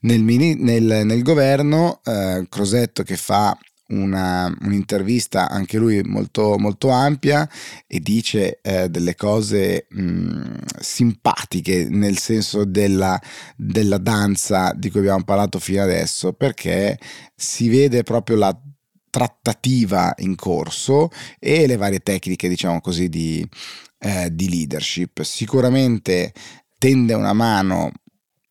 nel, 0.00 0.22
mini- 0.22 0.56
nel, 0.56 1.06
nel 1.06 1.22
governo, 1.22 2.00
eh, 2.04 2.46
Crosetto 2.48 3.02
che 3.04 3.16
fa 3.16 3.56
una, 3.88 4.52
un'intervista 4.62 5.48
anche 5.48 5.78
lui 5.78 6.02
molto, 6.02 6.56
molto 6.58 6.88
ampia 6.88 7.48
e 7.86 8.00
dice 8.00 8.58
eh, 8.62 8.88
delle 8.88 9.14
cose 9.14 9.86
mh, 9.88 10.02
mm, 10.02 10.54
simpatiche 10.80 11.86
nel 11.88 12.18
senso 12.18 12.64
della, 12.64 13.20
della 13.56 13.98
danza 13.98 14.72
di 14.74 14.90
cui 14.90 15.00
abbiamo 15.00 15.24
parlato 15.24 15.58
fino 15.58 15.82
adesso 15.82 16.32
perché 16.32 16.98
si 17.36 17.68
vede 17.68 18.02
proprio 18.02 18.36
la 18.36 18.58
trattativa 19.12 20.14
in 20.18 20.36
corso 20.36 21.10
e 21.38 21.66
le 21.66 21.76
varie 21.76 22.00
tecniche 22.00 22.48
diciamo 22.48 22.80
così 22.80 23.10
di, 23.10 23.46
eh, 23.98 24.34
di 24.34 24.48
leadership. 24.48 25.20
Sicuramente 25.20 26.32
tende 26.78 27.12
una 27.12 27.34
mano 27.34 27.92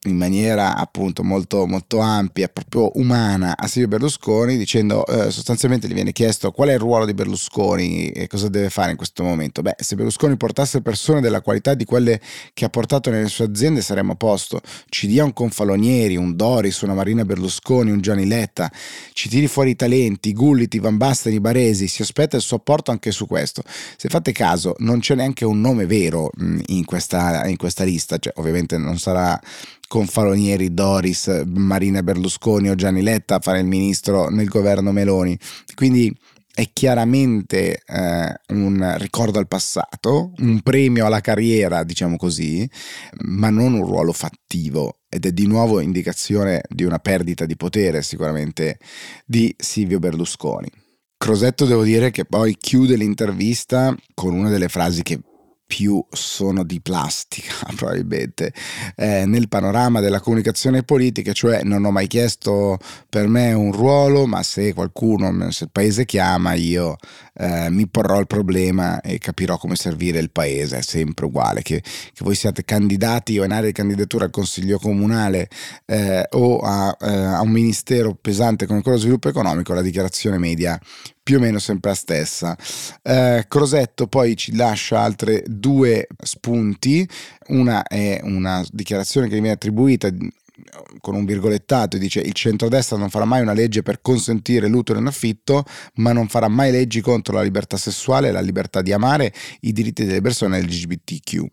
in 0.06 0.18
maniera 0.18 0.76
appunto 0.76 1.24
molto, 1.24 1.68
molto 1.68 2.00
ampia, 2.00 2.48
proprio 2.48 2.90
umana 2.96 3.56
a 3.56 3.68
Silvio 3.68 3.90
Berlusconi, 3.90 4.58
dicendo 4.58 5.06
eh, 5.06 5.30
sostanzialmente 5.30 5.88
gli 5.88 5.94
viene 5.94 6.12
chiesto 6.12 6.52
qual 6.52 6.70
è 6.70 6.74
il 6.74 6.80
ruolo 6.80 7.06
di 7.06 7.14
Berlusconi 7.14 8.10
e 8.10 8.26
cosa 8.26 8.48
deve 8.48 8.72
fare 8.72 8.92
in 8.92 8.98
questo 8.98 9.24
momento. 9.24 9.62
Beh, 9.62 9.76
se 9.78 9.96
Berlusconi 9.96 10.38
portasse 10.38 10.82
persone 10.82 11.22
della 11.22 11.42
qualità 11.42 11.76
di 11.76 11.86
quelle 11.86 12.20
che 12.54 12.66
ha 12.66 12.70
portato 12.70 13.12
nelle 13.12 13.28
sue 13.28 13.46
aziende 13.46 13.82
saremmo 13.82 14.14
a 14.14 14.16
posto. 14.16 14.62
Ci 14.90 15.06
dia 15.06 15.24
un 15.24 15.34
Confalonieri, 15.34 16.16
un 16.16 16.36
Doris, 16.36 16.82
una 16.82 16.96
Marina 16.96 17.24
Berlusconi, 17.24 17.92
un 17.92 18.02
Gianni 18.02 18.26
Letta, 18.26 18.72
ci 19.14 19.30
tiri 19.30 19.48
fuori 19.48 19.72
i 19.72 19.76
talenti, 19.76 20.30
i 20.30 20.34
Gulliti, 20.34 20.80
Van 20.80 20.98
Basten, 20.98 21.34
i 21.34 21.40
Baresi, 21.40 21.88
si 21.88 22.02
aspetta 22.02 22.38
il 22.38 22.42
suo 22.42 22.58
apporto 22.58 22.90
anche 22.90 23.12
su 23.12 23.28
questo. 23.28 23.62
Se 23.98 24.10
fate 24.10 24.32
caso, 24.32 24.74
non 24.80 25.00
c'è 25.00 25.14
neanche 25.14 25.46
un 25.46 25.62
nome 25.62 25.86
vero 25.86 26.32
mh, 26.36 26.60
in, 26.68 26.86
questa, 26.86 27.46
in 27.46 27.58
questa 27.58 27.84
lista, 27.84 28.18
cioè 28.18 28.34
ovviamente 28.38 28.78
non 28.78 28.98
sarà 28.98 29.40
con 29.91 30.08
Falonieri, 30.08 30.73
Doris, 30.73 31.43
Marina 31.47 32.01
Berlusconi 32.01 32.69
o 32.69 32.75
Gianni 32.75 33.01
Letta 33.01 33.36
a 33.36 33.39
fare 33.41 33.60
il 33.60 33.65
ministro 33.65 34.30
nel 34.30 34.47
governo 34.47 34.93
Meloni. 34.93 35.38
Quindi 35.75 36.17
è 36.54 36.69
chiaramente 36.71 37.82
eh, 37.86 38.34
un 38.54 38.95
ricordo 38.97 39.38
al 39.38 39.49
passato, 39.49 40.32
un 40.38 40.62
premio 40.62 41.06
alla 41.06 41.19
carriera, 41.19 41.84
diciamo 41.84 42.15
così, 42.15 42.65
ma 43.25 43.49
non 43.49 43.73
un 43.73 43.86
ruolo 43.86 44.13
fattivo 44.13 44.99
ed 45.10 45.25
è 45.25 45.34
di 45.34 45.45
nuovo 45.45 45.82
indicazione 45.82 46.62
di 46.69 46.86
una 46.86 46.99
perdita 46.99 47.45
di 47.45 47.58
potere 47.58 48.01
sicuramente 48.01 48.77
di 49.25 49.54
Silvio 49.58 49.99
Berlusconi. 49.99 50.69
Crosetto 51.17 51.65
devo 51.65 51.84
dire 51.84 52.12
che 52.12 52.23
poi 52.23 52.56
chiude 52.58 52.95
l'intervista 52.95 53.93
con 54.13 54.34
una 54.34 54.47
delle 54.47 54.69
frasi 54.69 55.04
che 55.04 55.19
più 55.71 56.05
sono 56.12 56.65
di 56.65 56.81
plastica 56.81 57.53
probabilmente. 57.77 58.53
Eh, 58.97 59.25
nel 59.25 59.47
panorama 59.47 60.01
della 60.01 60.19
comunicazione 60.19 60.84
politica, 60.84 61.31
cioè 61.31 61.63
non 61.63 61.86
ho 61.86 61.91
mai 61.91 62.07
chiesto 62.07 62.77
per 63.07 63.29
me 63.29 63.53
un 63.53 63.71
ruolo, 63.71 64.25
ma 64.25 64.43
se 64.43 64.73
qualcuno, 64.73 65.49
se 65.51 65.63
il 65.63 65.69
paese 65.71 66.03
chiama, 66.03 66.55
io 66.55 66.97
eh, 67.36 67.69
mi 67.69 67.88
porrò 67.88 68.19
il 68.19 68.27
problema 68.27 68.99
e 68.99 69.17
capirò 69.17 69.57
come 69.57 69.77
servire 69.77 70.19
il 70.19 70.31
paese, 70.31 70.79
è 70.79 70.81
sempre 70.81 71.27
uguale, 71.27 71.62
che, 71.62 71.79
che 71.81 72.23
voi 72.23 72.36
siate 72.36 72.65
candidati 72.65 73.39
o 73.39 73.45
in 73.45 73.51
area 73.53 73.67
di 73.67 73.71
candidatura 73.71 74.25
al 74.25 74.31
Consiglio 74.31 74.77
Comunale 74.77 75.47
eh, 75.86 76.27
o 76.31 76.60
a, 76.60 76.97
eh, 76.99 77.07
a 77.07 77.39
un 77.39 77.49
ministero 77.49 78.13
pesante 78.13 78.65
come 78.65 78.81
quello 78.81 78.97
dello 78.97 79.07
sviluppo 79.07 79.29
economico, 79.29 79.73
la 79.73 79.81
dichiarazione 79.81 80.38
media 80.38 80.77
più 81.23 81.38
o 81.38 81.39
meno 81.39 81.60
sempre 81.60 81.91
la 81.91 81.95
stessa. 81.95 82.57
Eh, 83.01 83.45
Crosetto 83.47 84.07
poi 84.07 84.36
ci 84.36 84.55
lascia 84.55 84.99
altre 84.99 85.43
due 85.45 86.07
spunti, 86.21 87.07
una 87.47 87.84
è 87.84 88.19
una 88.23 88.63
dichiarazione 88.71 89.27
che 89.27 89.36
gli 89.36 89.39
viene 89.39 89.55
attribuita 89.55 90.10
con 90.99 91.15
un 91.15 91.25
virgolettato 91.25 91.97
dice 91.97 92.19
il 92.19 92.34
centrodestra 92.34 92.97
non 92.97 93.10
farà 93.10 93.25
mai 93.25 93.41
una 93.41 93.53
legge 93.53 93.81
per 93.81 94.01
consentire 94.01 94.67
l'utero 94.67 94.99
in 94.99 95.07
affitto, 95.07 95.63
ma 95.95 96.13
non 96.13 96.27
farà 96.27 96.47
mai 96.47 96.71
leggi 96.71 97.01
contro 97.01 97.36
la 97.36 97.41
libertà 97.41 97.77
sessuale, 97.77 98.31
la 98.31 98.41
libertà 98.41 98.81
di 98.81 98.91
amare, 98.91 99.34
i 99.62 99.71
diritti 99.71 100.05
delle 100.05 100.21
persone 100.21 100.62
LGBTQ. 100.62 101.45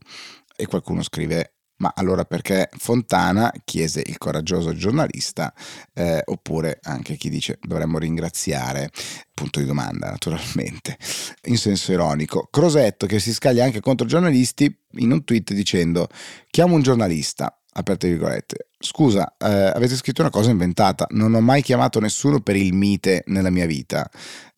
E 0.57 0.67
qualcuno 0.67 1.03
scrive 1.03 1.58
ma 1.79 1.93
allora 1.95 2.25
perché 2.25 2.69
Fontana 2.77 3.53
chiese 3.65 4.03
il 4.05 4.19
coraggioso 4.19 4.75
giornalista, 4.75 5.53
eh, 5.95 6.23
oppure 6.25 6.79
anche 6.83 7.17
chi 7.17 7.29
dice 7.29 7.59
dovremmo 7.63 7.99
ringraziare, 7.99 8.91
punto 9.35 9.61
di 9.61 9.67
domanda 9.67 10.11
naturalmente, 10.11 10.97
in 11.45 11.57
senso 11.57 11.93
ironico. 11.93 12.49
Crosetto 12.51 13.07
che 13.07 13.21
si 13.21 13.33
scaglia 13.33 13.65
anche 13.65 13.81
contro 13.81 14.07
i 14.07 14.09
giornalisti 14.11 14.75
in 14.93 15.13
un 15.13 15.25
tweet 15.25 15.53
dicendo 15.53 16.09
chiamo 16.51 16.75
un 16.75 16.83
giornalista, 16.83 17.57
aperte 17.73 18.09
virgolette, 18.09 18.69
scusa, 18.79 19.37
eh, 19.39 19.47
avete 19.47 19.95
scritto 19.97 20.21
una 20.21 20.31
cosa 20.31 20.51
inventata, 20.51 21.07
non 21.11 21.35
ho 21.35 21.41
mai 21.41 21.63
chiamato 21.63 22.01
nessuno 22.01 22.41
per 22.41 22.57
il 22.57 22.73
mite 22.73 23.23
nella 23.27 23.51
mia 23.51 23.67
vita. 23.67 24.09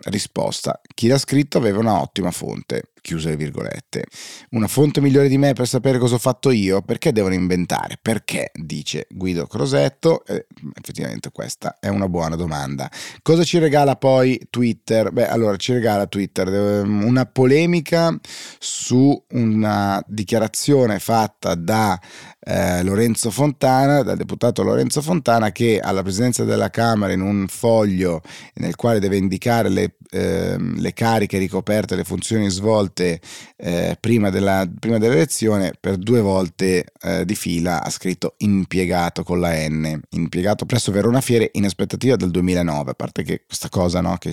Risposta, 0.05 0.81
chi 0.95 1.09
l'ha 1.09 1.19
scritto 1.19 1.59
aveva 1.59 1.79
una 1.79 2.01
ottima 2.01 2.31
fonte 2.31 2.93
chiuse 3.01 3.31
le 3.31 3.37
virgolette. 3.37 4.05
Una 4.51 4.67
fonte 4.69 5.01
migliore 5.01 5.29
di 5.29 5.39
me 5.39 5.53
per 5.53 5.67
sapere 5.67 5.99
cosa 5.99 6.17
ho 6.17 6.19
fatto 6.19 6.51
io? 6.51 6.83
Perché 6.83 7.13
devono 7.13 7.35
inventare? 7.35 7.99
Perché? 8.01 8.51
Dice 8.55 9.07
Guido 9.11 9.47
Crosetto. 9.47 10.25
Eh, 10.27 10.47
effettivamente 10.81 11.31
questa 11.31 11.77
è 11.81 11.89
una 11.89 12.09
buona 12.09 12.37
domanda. 12.37 12.91
Cosa 13.23 13.45
ci 13.45 13.59
regala 13.59 13.97
poi 13.97 14.41
Twitter? 14.51 15.13
Beh, 15.13 15.29
allora 15.29 15.57
ci 15.57 15.73
regala 15.73 16.07
Twitter 16.07 16.85
una 16.85 17.27
polemica 17.27 18.19
su 18.59 19.23
una 19.31 20.03
dichiarazione 20.07 20.99
fatta 20.99 21.55
da 21.55 21.99
eh, 22.41 22.83
Lorenzo 22.83 23.31
Fontana, 23.31 24.03
dal 24.03 24.17
deputato 24.17 24.63
Lorenzo 24.63 25.03
Fontana, 25.03 25.53
che 25.53 25.79
alla 25.79 26.03
presidenza 26.03 26.45
della 26.45 26.71
Camera 26.71 27.13
in 27.13 27.21
un 27.21 27.47
foglio 27.49 28.23
nel 28.55 28.77
quale 28.77 28.99
deve 28.99 29.17
indicare 29.17 29.69
le, 29.69 29.97
eh, 30.11 30.57
le 30.59 30.93
cariche 30.93 31.39
ricoperte, 31.39 31.97
le 31.97 32.05
funzioni 32.05 32.49
svolte 32.49 32.90
eh, 33.57 33.97
prima, 33.99 34.31
della, 34.31 34.69
prima, 34.79 34.99
dell'elezione, 34.99 35.73
per 35.79 35.97
due 35.97 36.21
volte 36.21 36.87
eh, 37.03 37.25
di 37.25 37.35
fila 37.35 37.83
ha 37.83 37.91
scritto 37.91 38.35
impiegato 38.39 39.23
con 39.23 39.41
la 39.41 39.53
N, 39.69 40.01
impiegato 40.11 40.67
presso 40.67 40.93
Verona 40.93 41.21
Fiere 41.21 41.51
in 41.55 41.65
aspettativa 41.65 42.17
del 42.17 42.31
2009, 42.31 42.91
a 42.91 42.95
parte 42.95 43.23
che 43.23 43.45
questa 43.47 43.69
cosa, 43.69 44.01
no, 44.01 44.17
che 44.19 44.31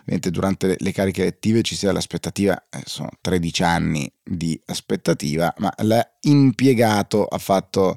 ovviamente 0.00 0.30
durante 0.30 0.76
le 0.78 0.92
cariche 0.92 1.22
elettive 1.22 1.62
ci 1.62 1.76
sia 1.76 1.92
l'aspettativa, 1.92 2.56
eh, 2.70 2.82
sono 2.84 3.10
13 3.20 3.62
anni 3.62 4.12
di 4.22 4.60
aspettativa, 4.66 5.52
ma 5.58 5.72
l'ha 5.78 6.06
impiegato 6.22 7.24
ha 7.24 7.38
fatto 7.38 7.96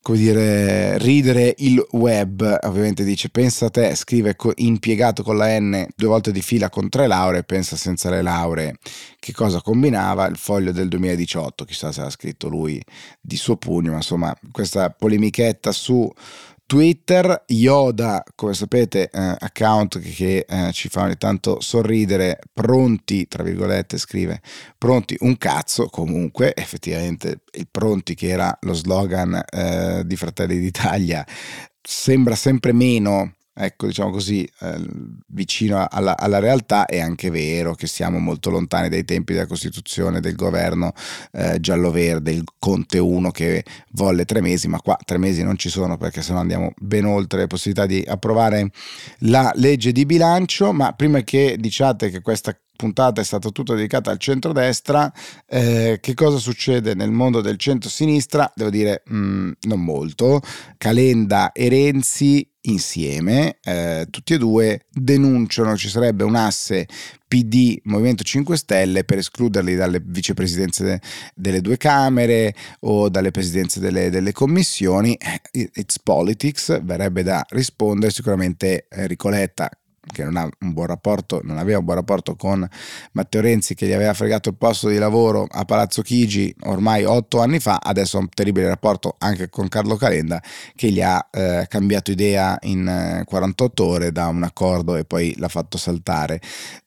come 0.00 0.18
dire, 0.18 0.96
ridere 0.98 1.54
il 1.58 1.84
web, 1.90 2.58
ovviamente 2.62 3.04
dice 3.04 3.28
pensa 3.28 3.66
a 3.66 3.70
te, 3.70 3.94
scrive 3.94 4.36
impiegato 4.56 5.22
con 5.22 5.36
la 5.36 5.58
N 5.58 5.86
due 5.94 6.08
volte 6.08 6.32
di 6.32 6.40
fila 6.40 6.70
con 6.70 6.88
tre 6.88 7.06
lauree, 7.06 7.44
pensa 7.44 7.76
senza 7.76 8.08
le 8.10 8.22
lauree. 8.22 8.76
Che 9.18 9.32
cosa 9.32 9.60
combinava, 9.60 10.26
il 10.26 10.36
foglio 10.36 10.72
del 10.72 10.88
2018, 10.88 11.64
chissà 11.64 11.92
se 11.92 12.00
l'ha 12.00 12.10
scritto 12.10 12.48
lui 12.48 12.82
di 13.20 13.36
suo 13.36 13.56
pugno, 13.56 13.90
ma 13.90 13.96
insomma 13.96 14.34
questa 14.50 14.90
polemichetta 14.90 15.72
su 15.72 16.10
Twitter, 16.68 17.44
Yoda, 17.46 18.22
come 18.34 18.52
sapete, 18.52 19.08
eh, 19.08 19.36
account 19.38 19.98
che, 20.00 20.44
eh, 20.46 20.70
ci 20.72 20.90
fa 20.90 21.04
ogni 21.04 21.16
tanto 21.16 21.62
sorridere, 21.62 22.38
pronti, 22.52 23.26
tra 23.26 23.42
virgolette, 23.42 23.96
scrive, 23.96 24.42
pronti 24.76 25.16
un 25.20 25.38
cazzo, 25.38 25.86
comunque, 25.86 26.54
effettivamente 26.54 27.40
il 27.52 27.68
pronti 27.70 28.14
che 28.14 28.28
era 28.28 28.54
lo 28.60 28.74
slogan 28.74 29.42
eh, 29.50 30.02
di 30.04 30.14
Fratelli 30.16 30.58
d'Italia, 30.58 31.26
sembra 31.80 32.34
sempre 32.34 32.74
meno 32.74 33.32
ecco, 33.58 33.86
diciamo 33.86 34.10
così, 34.10 34.48
eh, 34.60 34.80
vicino 35.28 35.84
alla, 35.90 36.16
alla, 36.16 36.38
realtà, 36.38 36.86
è 36.86 37.00
anche 37.00 37.28
vero 37.30 37.74
che 37.74 37.88
siamo 37.88 38.18
molto 38.18 38.50
lontani 38.50 38.88
dai 38.88 39.04
tempi 39.04 39.32
della 39.32 39.46
Costituzione, 39.46 40.20
del 40.20 40.36
governo 40.36 40.92
eh, 41.32 41.58
giallo-verde, 41.58 42.30
il 42.30 42.44
Conte 42.58 42.98
1 42.98 43.30
che 43.30 43.64
volle 43.92 44.24
tre 44.24 44.40
mesi, 44.40 44.68
ma 44.68 44.80
qua 44.80 44.96
tre 45.04 45.18
mesi 45.18 45.42
non 45.42 45.56
ci 45.56 45.68
sono 45.68 45.96
perché 45.96 46.22
sennò 46.22 46.38
andiamo 46.38 46.72
ben 46.78 47.04
oltre 47.04 47.40
le 47.40 47.46
possibilità 47.48 47.86
di 47.86 48.04
approvare 48.06 48.70
la 49.20 49.50
legge 49.56 49.90
di 49.90 50.06
bilancio, 50.06 50.72
ma 50.72 50.92
prima 50.92 51.20
che 51.22 51.56
diciate 51.58 52.10
che 52.10 52.20
questa 52.20 52.56
puntata 52.78 53.20
è 53.20 53.24
stata 53.24 53.50
tutta 53.50 53.74
dedicata 53.74 54.12
al 54.12 54.18
centrodestra. 54.18 55.12
Eh, 55.46 55.98
che 56.00 56.14
cosa 56.14 56.38
succede 56.38 56.94
nel 56.94 57.10
mondo 57.10 57.40
del 57.40 57.58
centro-sinistra? 57.58 58.50
Devo 58.54 58.70
dire, 58.70 59.02
mh, 59.04 59.16
mm, 59.16 59.50
non 59.62 59.82
molto. 59.82 60.40
Calenda 60.78 61.50
e 61.50 61.68
Renzi 61.68 62.48
insieme, 62.62 63.58
eh, 63.64 64.06
tutti 64.10 64.34
e 64.34 64.38
due 64.38 64.86
denunciano 64.90 65.76
ci 65.76 65.88
sarebbe 65.88 66.22
un 66.22 66.34
asse 66.34 66.86
PD 67.26 67.78
Movimento 67.84 68.22
5 68.22 68.56
Stelle 68.56 69.04
per 69.04 69.18
escluderli 69.18 69.74
dalle 69.74 70.00
vicepresidenze 70.04 70.84
de- 70.84 71.00
delle 71.34 71.60
due 71.60 71.76
Camere 71.76 72.54
o 72.80 73.08
dalle 73.08 73.30
presidenze 73.30 73.80
delle, 73.80 74.10
delle, 74.10 74.32
commissioni. 74.32 75.16
It's 75.52 75.98
politics, 75.98 76.82
verrebbe 76.82 77.22
da 77.22 77.44
rispondere 77.50 78.12
sicuramente 78.12 78.86
Enrico 78.88 79.28
Letta 79.28 79.68
che 80.12 80.24
non, 80.24 80.36
ha 80.36 80.48
un 80.60 80.72
buon 80.72 80.86
rapporto, 80.86 81.40
non 81.44 81.58
aveva 81.58 81.78
un 81.78 81.84
buon 81.84 81.96
rapporto 81.96 82.34
con 82.36 82.66
Matteo 83.12 83.40
Renzi 83.40 83.74
che 83.74 83.86
gli 83.86 83.92
aveva 83.92 84.14
fregato 84.14 84.48
il 84.48 84.56
posto 84.56 84.88
di 84.88 84.98
lavoro 84.98 85.46
a 85.48 85.64
Palazzo 85.64 86.02
Chigi 86.02 86.54
ormai 86.64 87.04
otto 87.04 87.40
anni 87.40 87.60
fa, 87.60 87.78
adesso 87.82 88.16
ha 88.16 88.20
un 88.20 88.28
terribile 88.28 88.68
rapporto 88.68 89.16
anche 89.18 89.48
con 89.48 89.68
Carlo 89.68 89.96
Calenda 89.96 90.42
che 90.74 90.90
gli 90.90 91.00
ha 91.00 91.28
eh, 91.30 91.66
cambiato 91.68 92.10
idea 92.10 92.56
in 92.62 93.22
48 93.24 93.82
eh, 93.82 93.86
ore 93.86 94.12
da 94.12 94.28
un 94.28 94.42
accordo 94.42 94.96
e 94.96 95.04
poi 95.04 95.34
l'ha 95.38 95.48
fatto 95.48 95.78
saltare. 95.78 96.40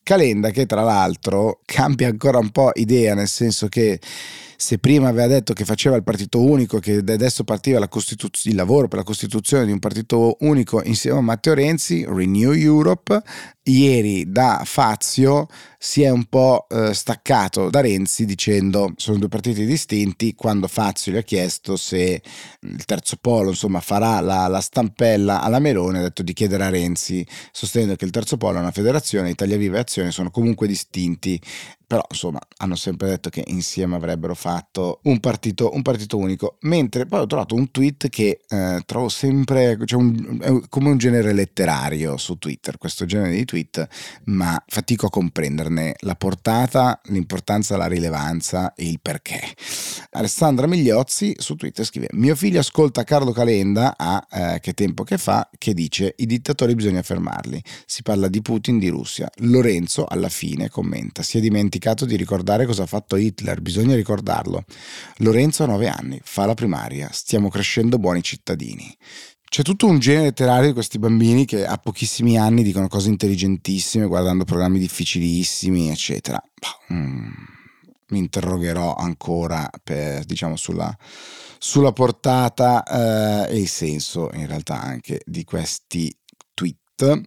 Calenda 0.04 0.50
che 0.50 0.66
tra 0.66 0.82
l'altro 0.82 1.62
cambia 1.66 2.08
ancora 2.08 2.40
un 2.40 2.50
po' 2.50 2.72
idea, 2.74 3.14
nel 3.14 3.28
senso 3.28 3.68
che 3.68 4.00
se 4.62 4.78
prima 4.78 5.08
aveva 5.08 5.26
detto 5.26 5.54
che 5.54 5.66
faceva 5.66 5.96
il 5.96 6.04
partito 6.04 6.40
unico, 6.40 6.78
che 6.78 6.98
adesso 6.98 7.44
partiva 7.44 7.88
Costituz- 7.88 8.46
il 8.46 8.54
lavoro 8.54 8.88
per 8.88 9.00
la 9.00 9.04
costituzione 9.04 9.66
di 9.66 9.72
un 9.72 9.80
partito 9.80 10.38
unico 10.42 10.84
insieme 10.84 11.18
a 11.18 11.22
Matteo 11.22 11.56
Renzi, 11.56 12.06
Renew 12.08 12.52
Europe, 12.52 13.24
ieri 13.64 14.32
da 14.32 14.62
Fazio 14.66 15.48
si 15.78 16.04
è 16.04 16.10
un 16.10 16.26
po' 16.26 16.68
eh, 16.70 16.94
staccato 16.94 17.70
da 17.70 17.82
Renzi 17.82 18.26
dicendo 18.26 18.94
sono 18.98 19.18
due 19.18 19.28
partiti 19.28 19.66
distinti 19.66 20.36
quando 20.36 20.68
Fazio 20.68 21.12
gli 21.12 21.18
ha 21.18 21.24
chiesto 21.24 21.76
se 21.76 22.22
il 22.60 22.86
terzo 22.86 23.18
polo 23.20 23.50
insomma 23.50 23.80
farà 23.80 24.20
la, 24.20 24.48
la 24.48 24.62
stampella 24.62 25.42
alla 25.42 25.60
Melone 25.60 26.00
ha 26.00 26.04
detto 26.04 26.24
di 26.24 26.34
chiedere 26.34 26.64
a 26.66 26.70
Renzi 26.70 27.26
sostenendo 27.52 27.96
che 27.96 28.06
il 28.06 28.12
terzo 28.12 28.38
polo 28.38 28.58
è 28.58 28.62
una 28.62 28.72
federazione 28.72 29.30
Italia 29.30 29.58
Viva 29.58 29.78
e 29.78 29.82
Azione 29.82 30.12
sono 30.12 30.30
comunque 30.32 30.68
distinti. 30.68 31.40
Però 31.92 32.06
insomma 32.10 32.40
hanno 32.60 32.76
sempre 32.76 33.10
detto 33.10 33.30
che 33.30 33.44
insieme 33.48 33.98
avrebbero 33.98 34.34
fatto 34.34 35.02
un 35.04 35.20
partito, 35.20 35.74
un 35.74 35.82
partito 35.82 36.16
unico, 36.18 36.56
mentre 36.62 37.06
poi 37.06 37.20
ho 37.20 37.26
trovato 37.26 37.54
un 37.54 37.70
tweet 37.70 38.08
che 38.08 38.40
eh, 38.48 38.82
trovo 38.86 39.10
sempre 39.10 39.78
cioè 39.84 40.00
un, 40.00 40.64
come 40.70 40.90
un 40.90 40.98
genere 40.98 41.34
letterario 41.34 42.16
su 42.16 42.38
Twitter, 42.38 42.78
questo 42.78 43.04
genere 43.04 43.36
di 43.36 43.44
tweet, 43.52 43.86
ma 44.26 44.62
fatico 44.66 45.08
a 45.08 45.10
comprenderne 45.10 45.96
la 46.00 46.16
portata, 46.16 47.02
l'importanza, 47.06 47.76
la 47.76 47.88
rilevanza 47.88 48.74
e 48.74 48.88
il 48.88 49.00
perché. 49.02 49.42
Alessandra 50.12 50.68
Migliozzi 50.68 51.36
su 51.38 51.56
Twitter 51.56 51.86
scrive 51.86 52.08
mio 52.14 52.36
figlio 52.36 52.60
ascolta 52.60 53.04
Carlo 53.04 53.32
Calenda 53.32 53.96
a 53.98 54.26
eh, 54.32 54.60
che 54.62 54.74
tempo 54.74 55.04
che 55.04 55.18
fa 55.18 55.50
che 55.58 55.74
dice 55.74 56.14
i 56.18 56.26
dittatori 56.26 56.76
bisogna 56.76 57.02
fermarli, 57.02 57.62
si 57.86 58.04
parla 58.04 58.30
di 58.30 58.42
Putin, 58.42 58.80
di 58.80 58.88
Russia, 58.88 59.30
Lorenzo 59.40 60.06
alla 60.06 60.30
fine 60.30 60.70
commenta 60.70 61.24
si 61.24 61.38
è 61.38 61.42
dimenticato 61.42 62.06
di 62.06 62.16
ricordare 62.16 62.66
cosa 62.66 62.84
ha 62.84 62.88
fatto 62.88 63.18
Hitler, 63.18 63.62
bisogna 63.62 63.96
ricordarlo. 63.96 64.64
Lorenzo 65.18 65.64
ha 65.64 65.68
nove 65.68 65.90
anni, 65.90 66.20
fa 66.24 66.46
la 66.46 66.54
primaria, 66.54 67.10
stiamo 67.12 67.50
crescendo 67.50 67.98
buoni 67.98 68.24
cittadini. 68.24 68.96
C'è 69.52 69.64
tutto 69.64 69.86
un 69.86 70.00
genere 70.00 70.28
letterario 70.28 70.68
di 70.68 70.74
questi 70.74 70.98
bambini 70.98 71.44
che 71.44 71.66
a 71.66 71.76
pochissimi 71.76 72.38
anni 72.38 72.64
dicono 72.64 72.88
cose 72.88 73.10
intelligentissime, 73.10 74.06
guardando 74.06 74.46
programmi 74.46 74.80
difficilissimi, 74.80 75.90
eccetera. 75.90 76.42
Mm, 76.94 77.28
mi 78.12 78.20
interrogherò 78.20 78.96
ancora 78.96 79.70
per, 79.84 80.24
diciamo, 80.24 80.56
sulla, 80.56 80.98
sulla 81.60 81.92
portata 81.92 82.82
eh, 83.50 83.54
e 83.54 83.60
il 83.60 83.68
senso 83.68 84.30
in 84.36 84.48
realtà 84.48 84.82
anche 84.82 85.20
di 85.26 85.44
questi 85.44 86.16
tweet. 86.54 87.22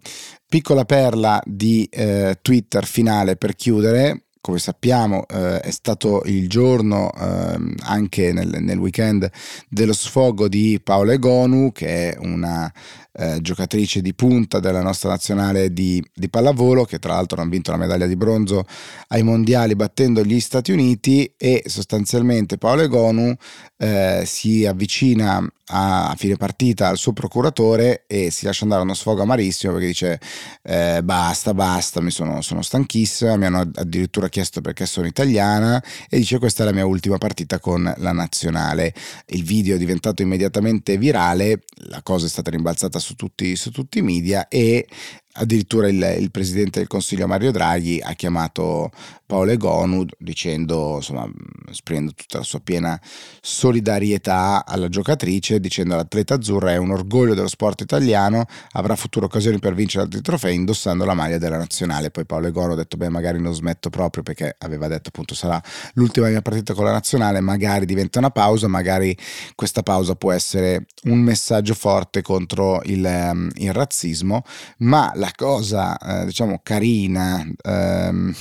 Piccola 0.48 0.86
perla 0.86 1.42
di 1.44 1.86
eh, 1.90 2.38
Twitter 2.40 2.86
finale 2.86 3.36
per 3.36 3.54
chiudere 3.54 4.28
come 4.44 4.58
sappiamo 4.58 5.24
eh, 5.26 5.60
è 5.60 5.70
stato 5.70 6.20
il 6.26 6.50
giorno 6.50 7.10
eh, 7.14 7.74
anche 7.84 8.30
nel, 8.30 8.58
nel, 8.60 8.76
weekend 8.76 9.30
dello 9.70 9.94
sfogo 9.94 10.48
di 10.48 10.78
Paola 10.84 11.14
Egonu 11.14 11.72
che 11.72 12.12
è 12.12 12.18
una 12.18 12.70
eh, 13.16 13.38
giocatrice 13.40 14.02
di 14.02 14.12
punta 14.14 14.58
della 14.58 14.82
nostra 14.82 15.10
nazionale 15.10 15.72
di, 15.72 16.04
di, 16.12 16.28
pallavolo, 16.28 16.84
che 16.84 16.98
tra 16.98 17.14
l'altro 17.14 17.40
hanno 17.40 17.50
vinto 17.50 17.70
la 17.70 17.76
medaglia 17.76 18.06
di 18.06 18.16
bronzo 18.16 18.64
ai 19.08 19.22
mondiali 19.22 19.76
battendo 19.76 20.24
gli 20.24 20.40
Stati 20.40 20.72
Uniti 20.72 21.32
e 21.36 21.62
sostanzialmente 21.66 22.58
Paolo 22.58 22.82
Egonu 22.82 23.34
eh, 23.76 24.22
si 24.26 24.66
avvicina 24.66 25.46
a, 25.66 26.10
a, 26.10 26.14
fine 26.16 26.36
partita 26.36 26.88
al 26.88 26.96
suo 26.96 27.12
procuratore 27.12 28.04
e 28.06 28.30
si 28.30 28.44
lascia 28.44 28.64
andare 28.64 28.82
uno 28.82 28.94
sfogo 28.94 29.22
amarissimo 29.22 29.72
perché 29.72 29.86
dice 29.88 30.20
eh, 30.62 31.00
basta, 31.02 31.54
basta, 31.54 32.00
mi 32.00 32.10
sono, 32.10 32.40
sono 32.40 32.62
stanchissima, 32.62 33.36
mi 33.36 33.46
hanno 33.46 33.60
addirittura 33.74 34.28
chiesto 34.28 34.60
perché 34.60 34.86
sono 34.86 35.06
italiana 35.06 35.82
e 36.08 36.18
dice 36.18 36.38
questa 36.38 36.62
è 36.62 36.66
la 36.66 36.72
mia 36.72 36.86
ultima 36.86 37.18
partita 37.18 37.58
con 37.58 37.92
la 37.96 38.12
nazionale. 38.12 38.92
Il 39.26 39.44
video 39.44 39.76
è 39.76 39.78
diventato 39.78 40.22
immediatamente 40.22 40.96
virale, 40.98 41.62
la 41.88 42.02
cosa 42.02 42.26
è 42.26 42.28
stata 42.28 42.50
rimbalzata 42.50 42.98
su 43.04 43.14
tutti, 43.14 43.54
su 43.54 43.70
tutti 43.70 43.98
i 43.98 44.02
media 44.02 44.48
e 44.48 44.88
addirittura 45.34 45.88
il, 45.88 46.16
il, 46.18 46.30
presidente 46.30 46.78
del 46.78 46.88
consiglio 46.88 47.26
Mario 47.26 47.50
Draghi 47.50 48.00
ha 48.02 48.12
chiamato 48.12 48.90
Paolo 49.26 49.50
Egonu 49.50 50.04
dicendo, 50.18 50.96
insomma, 50.96 51.28
esprimendo 51.70 52.12
tutta 52.14 52.38
la 52.38 52.44
sua 52.44 52.60
piena 52.60 53.00
solidarietà 53.40 54.64
alla 54.66 54.88
giocatrice, 54.88 55.60
dicendo 55.60 55.96
l'atleta 55.96 56.34
azzurra 56.34 56.72
è 56.72 56.76
un 56.76 56.90
orgoglio 56.90 57.34
dello 57.34 57.48
sport 57.48 57.80
italiano, 57.80 58.44
avrà 58.72 58.94
future 58.96 59.26
occasioni 59.26 59.58
per 59.58 59.74
vincere 59.74 60.04
altri 60.04 60.20
trofei 60.20 60.54
indossando 60.54 61.04
la 61.04 61.14
maglia 61.14 61.38
della 61.38 61.56
nazionale. 61.56 62.10
Poi 62.10 62.26
Paolo 62.26 62.48
Egonu 62.48 62.72
ha 62.72 62.76
detto, 62.76 62.96
beh, 62.96 63.08
magari 63.08 63.40
non 63.40 63.54
smetto 63.54 63.90
proprio 63.90 64.22
perché 64.22 64.54
aveva 64.58 64.86
detto 64.88 65.08
appunto 65.08 65.34
sarà 65.34 65.60
l'ultima 65.94 66.28
mia 66.28 66.42
partita 66.42 66.74
con 66.74 66.84
la 66.84 66.92
nazionale, 66.92 67.40
magari 67.40 67.86
diventa 67.86 68.18
una 68.18 68.30
pausa, 68.30 68.68
magari 68.68 69.16
questa 69.54 69.82
pausa 69.82 70.14
può 70.14 70.32
essere 70.32 70.86
un 71.04 71.18
messaggio 71.18 71.74
forte 71.74 72.22
contro 72.22 72.80
il, 72.84 73.04
um, 73.04 73.50
il 73.54 73.72
razzismo, 73.72 74.42
ma 74.78 75.10
la 75.14 75.23
cosa 75.34 75.96
eh, 75.96 76.26
diciamo 76.26 76.60
carina 76.62 77.46
ehm, 77.62 78.34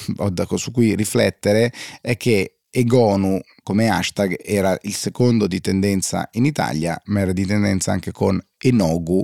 su 0.55 0.71
cui 0.71 0.95
riflettere 0.95 1.71
è 2.01 2.17
che 2.17 2.59
Egonu 2.75 3.39
come 3.61 3.87
hashtag 3.87 4.35
era 4.43 4.75
il 4.81 4.95
secondo 4.95 5.45
di 5.45 5.61
tendenza 5.61 6.27
in 6.31 6.45
Italia, 6.45 6.99
ma 7.05 7.19
era 7.19 7.31
di 7.31 7.45
tendenza 7.45 7.91
anche 7.91 8.11
con 8.11 8.41
Enogu, 8.57 9.23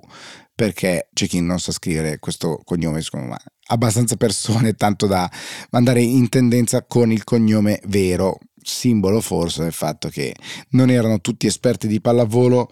perché 0.54 1.10
c'è 1.12 1.26
chi 1.26 1.42
non 1.42 1.60
sa 1.60 1.72
scrivere 1.72 2.20
questo 2.20 2.62
cognome, 2.64 3.02
secondo 3.02 3.30
me. 3.30 3.38
Abbastanza 3.70 4.18
persone, 4.18 4.74
tanto 4.74 5.08
da 5.08 5.30
andare 5.72 6.02
in 6.02 6.30
tendenza 6.30 6.86
con 6.86 7.12
il 7.12 7.24
cognome 7.24 7.80
vero, 7.86 8.38
simbolo 8.62 9.20
forse 9.20 9.64
del 9.64 9.74
fatto 9.74 10.10
che 10.10 10.36
non 10.72 10.92
erano 10.92 11.20
tutti 11.20 11.48
esperti 11.48 11.88
di 11.88 12.02
pallavolo 12.02 12.70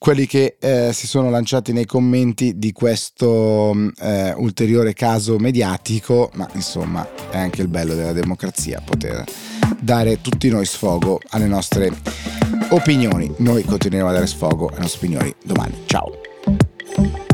quelli 0.00 0.24
che 0.24 0.56
eh, 0.58 0.92
si 0.94 1.06
sono 1.06 1.28
lanciati 1.28 1.74
nei 1.74 1.84
commenti 1.84 2.58
di 2.58 2.72
questo 2.72 3.72
mm, 3.74 3.88
eh, 4.00 4.32
ulteriore 4.32 4.94
caso 4.94 5.36
mediatico, 5.36 6.30
ma 6.36 6.48
insomma 6.54 7.06
è 7.28 7.36
anche 7.36 7.60
il 7.60 7.68
bello 7.68 7.94
della 7.94 8.14
democrazia 8.14 8.80
poter 8.82 9.22
dare 9.78 10.22
tutti 10.22 10.48
noi 10.48 10.64
sfogo 10.64 11.20
alle 11.32 11.46
nostre 11.46 11.92
opinioni. 12.70 13.30
Noi 13.40 13.62
continueremo 13.62 14.08
a 14.08 14.14
dare 14.14 14.26
sfogo 14.26 14.68
alle 14.68 14.80
nostre 14.80 15.06
opinioni 15.06 15.34
domani. 15.44 15.82
Ciao. 15.84 17.29